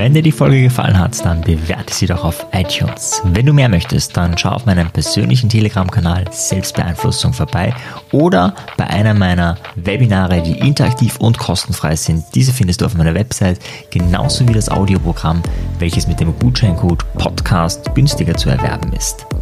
Wenn 0.00 0.14
dir 0.14 0.22
die 0.22 0.32
Folge 0.32 0.62
gefallen 0.62 0.98
hat, 0.98 1.22
dann 1.26 1.42
bewerte 1.42 1.92
sie 1.92 2.06
doch 2.06 2.24
auf 2.24 2.46
iTunes. 2.52 3.20
Wenn 3.24 3.44
du 3.44 3.52
mehr 3.52 3.68
möchtest, 3.68 4.16
dann 4.16 4.38
schau 4.38 4.48
auf 4.50 4.64
meinem 4.64 4.90
persönlichen 4.90 5.50
Telegram-Kanal 5.50 6.24
Selbstbeeinflussung 6.32 7.34
vorbei 7.34 7.74
oder 8.10 8.54
bei 8.78 8.86
einer 8.86 9.12
meiner 9.12 9.58
Webinare, 9.76 10.42
die 10.42 10.58
interaktiv 10.58 11.16
und 11.18 11.36
kostenfrei 11.36 11.96
sind. 11.96 12.24
Diese 12.34 12.52
findest 12.52 12.80
du 12.80 12.86
auf 12.86 12.94
meiner 12.94 13.14
Website, 13.14 13.60
genauso 13.90 14.48
wie 14.48 14.54
das 14.54 14.70
Audioprogramm, 14.70 15.42
welches 15.78 16.06
mit 16.06 16.18
dem 16.18 16.38
Gutscheincode 16.38 17.04
Podcast 17.14 17.94
günstiger 17.94 18.34
zu 18.34 18.48
erwerben 18.48 18.92
ist. 18.94 19.26